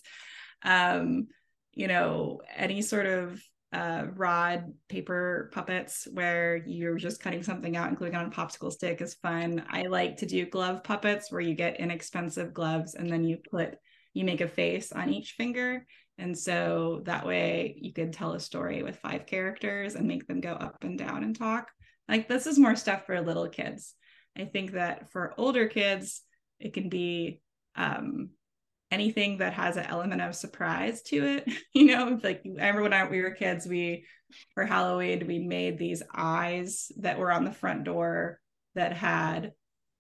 [0.64, 1.28] Um,
[1.74, 3.42] you know, any sort of
[3.74, 8.72] uh, rod paper puppets where you're just cutting something out and gluing on a popsicle
[8.72, 9.66] stick is fun.
[9.68, 13.76] I like to do glove puppets where you get inexpensive gloves and then you put
[14.14, 15.86] you make a face on each finger.
[16.20, 20.40] And so that way you could tell a story with five characters and make them
[20.40, 21.72] go up and down and talk.
[22.08, 23.96] Like this is more stuff for little kids.
[24.38, 26.22] I think that for older kids,
[26.60, 27.42] it can be
[27.76, 28.30] um,
[28.94, 31.52] anything that has an element of surprise to it.
[31.74, 34.06] You know, like I remember when I, we were kids, we
[34.54, 38.40] for Halloween we made these eyes that were on the front door
[38.76, 39.54] that had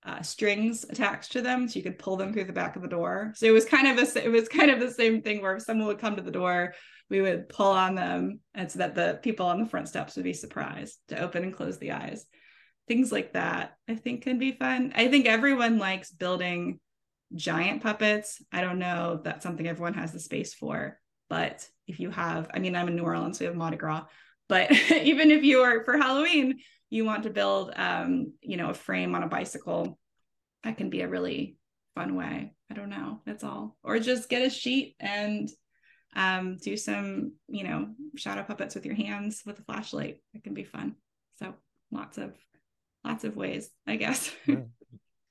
[0.05, 2.87] uh, strings attached to them, so you could pull them through the back of the
[2.87, 3.33] door.
[3.35, 5.63] So it was kind of a it was kind of the same thing where if
[5.63, 6.73] someone would come to the door,
[7.09, 10.25] we would pull on them, and so that the people on the front steps would
[10.25, 12.25] be surprised to open and close the eyes.
[12.87, 14.91] Things like that, I think, can be fun.
[14.95, 16.79] I think everyone likes building
[17.35, 18.41] giant puppets.
[18.51, 22.49] I don't know if that's something everyone has the space for, but if you have,
[22.53, 24.05] I mean, I'm in New Orleans, so we have Mardi Gras,
[24.49, 26.59] but even if you are for Halloween,
[26.89, 29.97] you want to build, um, you know, a frame on a bicycle,
[30.63, 31.57] that can be a really
[31.95, 32.53] fun way.
[32.69, 33.21] I don't know.
[33.25, 33.77] That's all.
[33.83, 35.49] Or just get a sheet and
[36.15, 40.17] um, do some, you know, shadow puppets with your hands with a flashlight.
[40.33, 40.95] It can be fun.
[41.37, 41.53] So
[41.91, 42.33] lots of
[43.03, 44.31] lots of ways, I guess.
[44.47, 44.61] Yeah.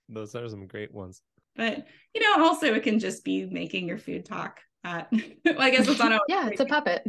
[0.08, 1.22] Those are some great ones.
[1.56, 4.60] But you know, also it can just be making your food talk.
[4.84, 5.12] At,
[5.44, 7.06] well, I guess it's on a yeah, it's a puppet.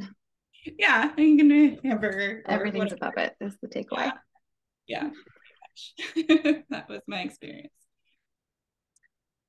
[0.78, 1.12] yeah.
[1.18, 2.44] You can do hamburger.
[2.48, 3.36] Everything's a puppet.
[3.42, 4.12] Is the takeaway.
[4.88, 5.10] Yeah.
[6.70, 7.74] that was my experience.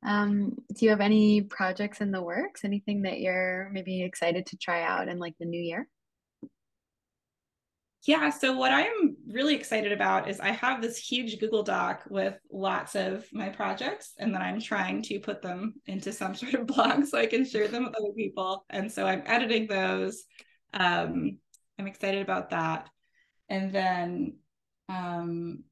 [0.04, 2.64] Um, do you have any projects in the works?
[2.64, 5.88] Anything that you're maybe excited to try out in like the new year?
[8.06, 12.38] Yeah, so what I'm really excited about is I have this huge Google Doc with
[12.52, 16.66] lots of my projects, and then I'm trying to put them into some sort of
[16.66, 18.66] blog so I can share them with other people.
[18.68, 20.24] And so I'm editing those.
[20.74, 21.38] Um,
[21.78, 22.90] I'm excited about that.
[23.48, 24.36] And then,
[24.90, 25.64] um,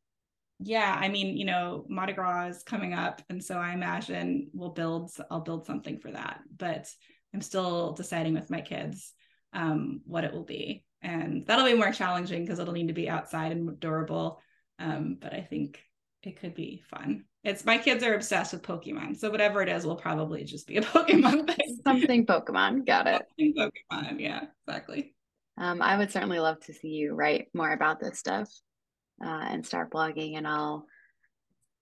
[0.59, 4.71] yeah, I mean, you know, Mardi Gras is coming up, and so I imagine we'll
[4.71, 6.41] build, I'll build something for that.
[6.57, 6.89] But
[7.35, 9.13] I'm still deciding with my kids
[9.53, 13.09] um, what it will be and that'll be more challenging because it'll need to be
[13.09, 14.41] outside and durable
[14.79, 15.79] um, but i think
[16.23, 19.85] it could be fun it's my kids are obsessed with pokemon so whatever it is
[19.85, 22.87] will probably just be a pokemon thing Something Pokemon.
[22.87, 23.23] Got it.
[23.31, 25.15] Something pokemon yeah exactly
[25.59, 28.49] Um, I would certainly love to see you write more about this stuff
[29.25, 30.37] uh, and start blogging.
[30.39, 30.87] And I'll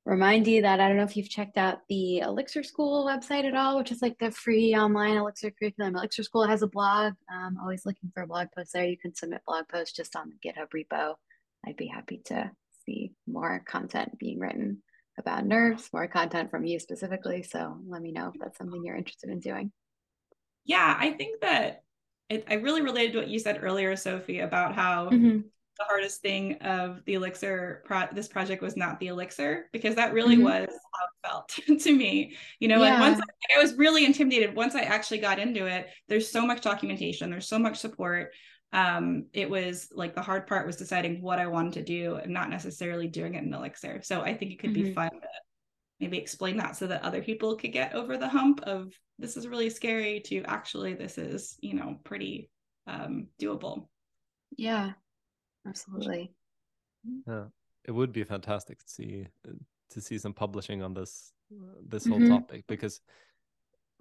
[0.04, 3.54] remind you that I don't know if you've checked out the Elixir School website at
[3.54, 5.96] all, which is like the free online Elixir curriculum.
[5.96, 7.14] Elixir School has a blog.
[7.30, 8.86] I'm always looking for blog posts there.
[8.86, 11.14] You can submit blog posts just on the GitHub repo.
[11.66, 12.50] I'd be happy to
[12.86, 14.82] see more content being written
[15.18, 17.42] about nerves, more content from you specifically.
[17.42, 19.70] So let me know if that's something you're interested in doing.
[20.64, 21.82] yeah i think that
[22.28, 25.44] it, i really related to what you said earlier sophie about how Mhm.
[25.80, 30.12] The hardest thing of the elixir pro- this project was not the elixir because that
[30.14, 30.42] really Mhm.
[30.44, 31.48] was how it felt
[31.84, 32.36] to me.
[32.60, 35.88] You know and once I, I was really intimidated once i actually got into it.
[36.08, 38.32] There's so much documentation there's so much support.
[38.72, 42.32] Um it was like the hard part was deciding what i wanted to do and
[42.32, 44.02] not necessarily doing it in elixir.
[44.02, 44.94] So i think it could be Mhm.
[44.94, 45.28] fun to
[46.00, 49.48] maybe explain that so that other people could get over the hump of this is
[49.48, 52.50] really scary to actually this is you know pretty
[52.86, 53.88] um doable.
[54.56, 54.92] Yeah,
[55.66, 56.32] absolutely.
[57.26, 57.44] Yeah,
[57.84, 59.52] it would be fantastic to see uh,
[59.90, 62.28] to see some publishing on this uh, this whole Mhm.
[62.28, 63.00] topic because,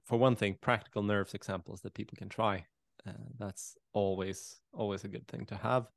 [0.06, 2.66] for one thing, practical nerves examples that people can try.
[3.08, 5.88] Uh, that's always always a good thing to have.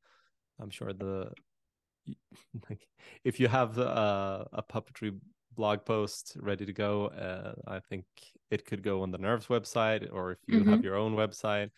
[0.61, 1.33] I'm sure the
[2.71, 2.87] like
[3.25, 5.19] if you have a, a puppetry
[5.55, 8.05] blog post ready to go, uh, I think
[8.51, 11.71] it could go on the Nerves website, or if you have your own website,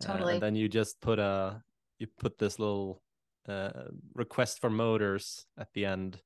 [0.00, 0.34] uh, Totally.
[0.34, 1.62] and then you just put a
[1.98, 3.02] you put this little
[3.48, 3.70] uh,
[4.14, 6.20] request for motors at the end,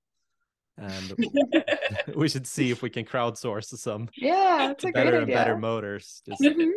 [0.76, 1.12] and
[2.14, 5.56] we should see if we can crowdsource some Yeah, that's a great better and better
[5.56, 6.22] motors.
[6.26, 6.70] Just Mhm.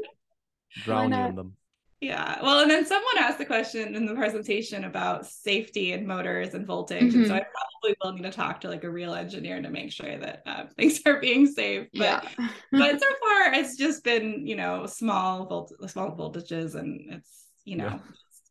[0.80, 1.56] drown you in them.
[2.02, 2.41] Yeah.
[2.41, 6.68] Well, and then someone asked the question in the presentation about safety and motors and
[6.68, 7.14] voltage.
[7.14, 7.38] And so Mhm.
[7.38, 7.44] I
[7.82, 10.66] probably will need to talk to like a real engineer to make sure that uh,
[10.78, 11.88] things are being safe.
[11.98, 12.30] But Yeah.
[12.74, 17.78] but so far it's just been, you know, small volt small voltages and it's, you
[17.78, 18.00] know, Yeah.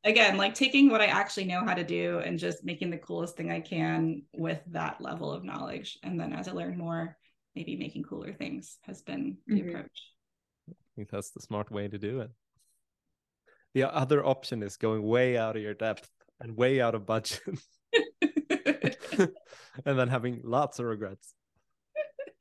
[0.05, 3.37] Again, like taking what I actually know how to do and just making the coolest
[3.37, 5.99] thing I can with that level of knowledge.
[6.03, 7.17] And then as I learn more,
[7.55, 9.69] maybe making cooler things has been the Mhm.
[9.69, 10.13] approach.
[10.69, 12.31] I think that's the smart way to do it.
[13.75, 17.41] The other option is going way out of your depth and way out of budget,
[19.19, 21.35] and then having lots of regrets.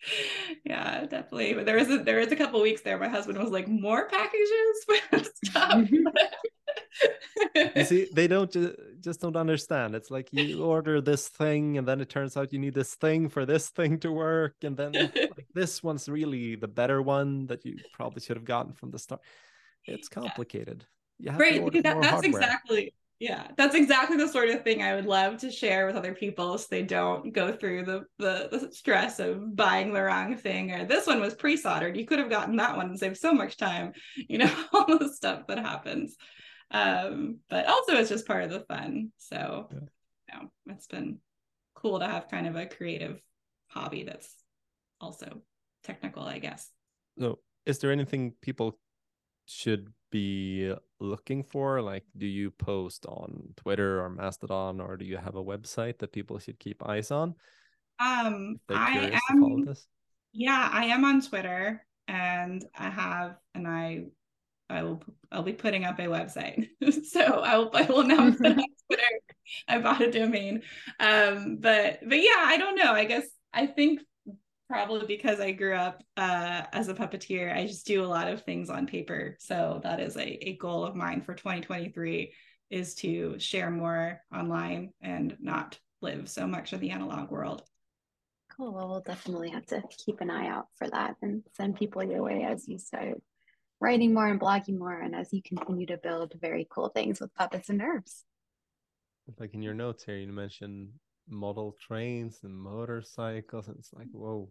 [0.66, 1.53] yeah, definitely.
[1.53, 2.97] But there was a there was a couple weeks there.
[2.97, 5.88] My husband was like, "More packages for stuff."
[7.56, 9.96] You see, they don't ju- just don't understand.
[9.96, 13.30] It's like you order this thing, and then it turns out you need this thing
[13.30, 17.66] for this thing to work, and then like, this one's really the better one that
[17.66, 19.22] you probably should have gotten from the start.
[19.86, 20.86] It's complicated.
[21.20, 21.38] Yeah.
[21.38, 22.30] right, that, that's hardware.
[22.30, 26.16] exactly yeah, that's exactly the sort of thing I would love to share with other
[26.16, 30.72] people, so they don't go through the the, the stress of buying the wrong thing.
[30.72, 31.96] Or this one was pre-soldered.
[31.96, 33.94] You could have gotten that one and saved so much time.
[34.16, 36.18] You know, all the stuff that happens.
[36.72, 39.11] Um, but also it's just part of the fun.
[39.17, 39.80] So Yeah.
[39.80, 41.19] you know, it's been
[41.76, 43.22] cool to have kind of a creative
[43.67, 44.34] hobby that's
[44.99, 45.41] also
[45.84, 46.69] technical, I guess.
[47.19, 48.78] So, is there anything people
[49.45, 51.82] should be looking for?
[51.82, 56.11] Like, do you post on Twitter or Mastodon, or do you have a website that
[56.11, 57.36] people should keep eyes on
[57.99, 59.88] Um, I am this?
[60.34, 64.05] Yeah, I am on Twitter and I have and I
[64.72, 66.69] I will I'll be putting up a website.
[67.05, 69.03] so I will I will now that on Twitter.
[69.67, 70.63] I bought a domain.
[70.99, 72.93] Um but but yeah, I don't know.
[72.93, 74.01] I guess I think
[74.72, 77.53] probably because I grew up uh, as a puppeteer.
[77.53, 79.36] I just do a lot of things on paper.
[79.38, 82.34] So that is a, a goal of mine for 2023
[82.69, 87.63] is to share more online and not live so much in the analog world.
[88.55, 88.74] Cool.
[88.74, 92.24] Well, we'll definitely have to keep an eye out for that and send people your
[92.24, 93.22] way as you start
[93.82, 97.34] writing more and blogging more and as you continue to build very cool things with
[97.34, 98.24] puppets and nerves.
[99.40, 100.90] Like in your notes here, you mentioned
[101.28, 104.50] model trains and motorcycles, and it's like, whoa.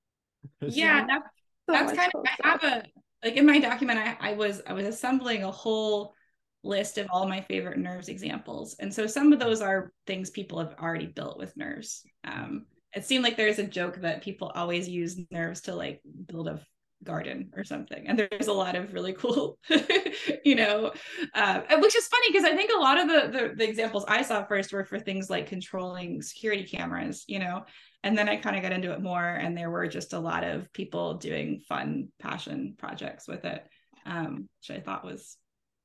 [0.60, 1.28] yeah, that's,
[1.68, 2.82] that's kind of I have a
[3.24, 6.14] like in my document, I, I was I was assembling a whole
[6.62, 8.76] list of all my favorite nerves examples.
[8.80, 12.02] And so some of those are things people have already built with nerves.
[12.24, 16.48] Um, it seemed like there's a joke that people always use nerves to like build
[16.48, 16.60] a
[17.04, 18.06] garden or something.
[18.06, 19.58] And there's a lot of really cool
[20.44, 20.92] you know
[21.34, 24.22] uh, which is funny because i think a lot of the, the, the examples i
[24.22, 27.64] saw first were for things like controlling security cameras you know
[28.02, 30.42] and then i kind of got into it more and there were just a lot
[30.42, 33.64] of people doing fun passion projects with it
[34.06, 35.36] um, which i thought was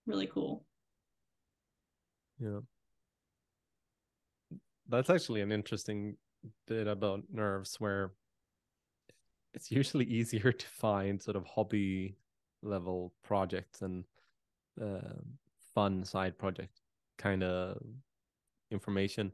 [0.06, 0.66] really cool.
[2.40, 2.60] Yeah.
[4.88, 6.18] That's actually an interesting
[6.68, 8.12] bit about nerves where
[9.54, 12.16] it's usually easier to find sort of hobby
[12.62, 14.04] level projects and
[14.82, 15.16] uh,
[15.74, 16.82] fun side project
[17.18, 17.82] kind of
[18.72, 19.32] information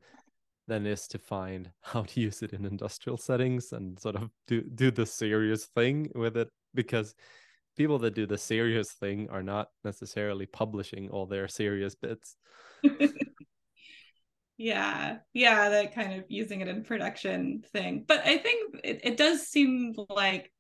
[0.67, 4.61] than is to find how to use it in industrial settings and sort of do
[4.61, 7.15] do the serious thing with it because
[7.75, 12.35] people that do the serious thing are not necessarily publishing all their serious bits
[14.57, 18.03] yeah yeah that kind of using it in production thing.
[18.07, 20.51] But i think it, it does seem like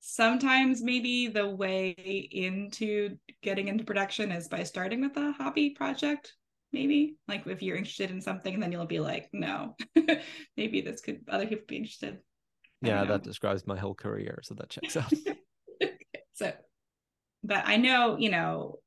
[0.00, 6.34] sometimes maybe the way into getting into production is by starting with a hobby project
[6.72, 7.16] maybe.
[7.26, 9.76] Like if you're interested in something then you'll be like no
[10.56, 12.18] maybe this could other people be interested.
[12.82, 15.12] Yeah that describes my whole career so that checks out.
[16.34, 16.52] So
[17.42, 18.78] but i know you know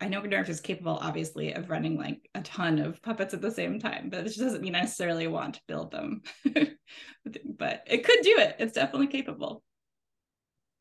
[0.00, 3.50] I know Nerve is capable, obviously, of running like a ton of puppets at the
[3.50, 6.22] same time, but it just doesn't mean I necessarily want to build them.
[6.44, 8.56] but it could do it.
[8.58, 9.62] It's definitely capable.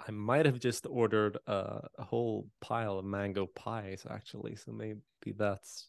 [0.06, 4.58] I might have just ordered a, a whole pile of Mango Pis, actually.
[4.58, 5.00] So maybe
[5.38, 5.88] that's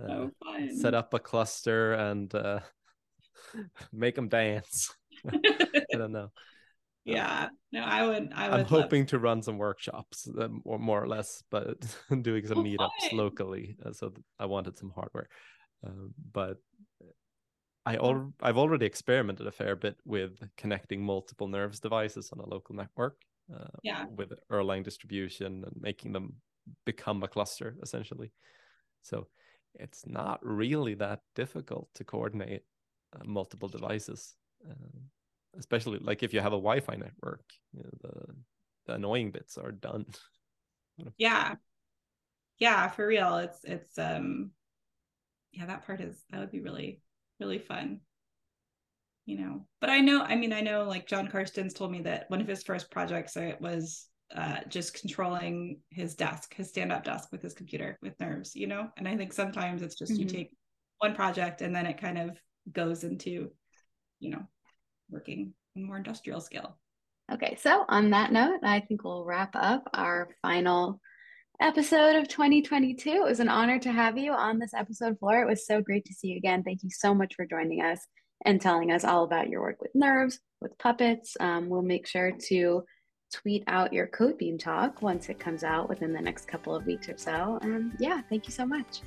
[0.00, 0.30] uh, oh,
[0.80, 2.60] set up a cluster and uh,
[3.92, 4.94] make them dance.
[5.28, 6.30] I don't know
[7.04, 9.18] yeah no i would i would i'm hoping to.
[9.18, 11.78] run some workshops um, or more or less but
[12.22, 13.18] doing some oh, meetups fine.
[13.18, 15.28] locally uh, so i wanted some hardware.
[15.86, 16.58] Uh, but
[17.86, 22.48] i al- i've already experimented a fair bit with connecting multiple nerves devices on a
[22.48, 23.16] local network
[23.54, 24.04] uh, yeah.
[24.14, 26.34] with erlang distribution and making them
[26.84, 28.32] become a cluster essentially.
[29.02, 29.26] So
[29.74, 32.62] it's not really that difficult to coordinate
[33.14, 34.34] uh, multiple devices
[35.58, 38.34] especially like if you have a Wi-Fi network, you know, the
[38.86, 40.06] the annoying bits are done.
[41.18, 41.54] yeah,
[42.58, 43.36] yeah, for real.
[43.36, 44.50] It's it's um,
[45.52, 47.00] yeah, that part is that would be really
[47.38, 48.00] really fun.
[49.26, 52.28] You know, but I know, I mean, I know like Jon Carstens told me that
[52.28, 57.28] one of his first projects uh, was uh, just controlling his desk, his stand-up desk
[57.30, 58.88] with his computer with nerves, you know.
[58.96, 60.22] And I think sometimes it's just mm-hmm.
[60.22, 60.50] you take
[60.98, 62.40] one project and then it kind of
[62.72, 63.50] goes into,
[64.20, 64.42] you know,
[65.10, 66.76] working in more industrial scale.
[67.32, 71.00] Okay, so on that note, I think we'll wrap up our final
[71.60, 73.08] episode of 2022.
[73.08, 75.42] It was an honor to have you on this episode, Flora.
[75.42, 76.62] It was so great to see you again.
[76.62, 78.00] Thank you so much for joining us
[78.44, 81.36] and telling us all about your work with nerves, with puppets.
[81.38, 82.82] Um, we'll make sure to
[83.32, 86.86] tweet out your Code BEAM talk once it comes out within the next couple of
[86.86, 87.58] weeks or so.
[87.62, 89.02] And yeah, thank you so much.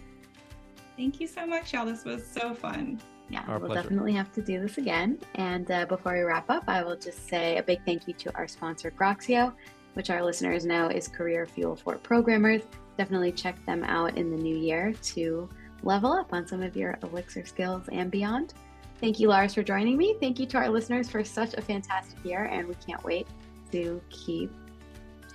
[0.96, 1.86] Thank you so much, y'all.
[1.86, 3.02] This was so fun.
[3.30, 3.84] Yeah, our we'll pleasure.
[3.84, 5.18] definitely have to do this again.
[5.36, 8.36] And uh, before we wrap up, I will just say a big thank you to
[8.36, 9.54] our sponsor, Groxio,
[9.94, 12.62] which our listeners know is career fuel for programmers.
[12.98, 15.50] Definitely check them out in the new year to
[15.84, 18.54] level up on some of your Elixir skills and beyond.
[19.00, 20.16] Thank you, Lars, for joining me.
[20.20, 23.28] Thank you to our listeners for such a fantastic year, and we can't wait
[23.72, 24.52] to keep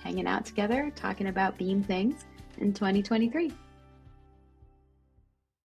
[0.01, 2.25] hanging out together, talking about Beam things
[2.57, 3.51] in 2023.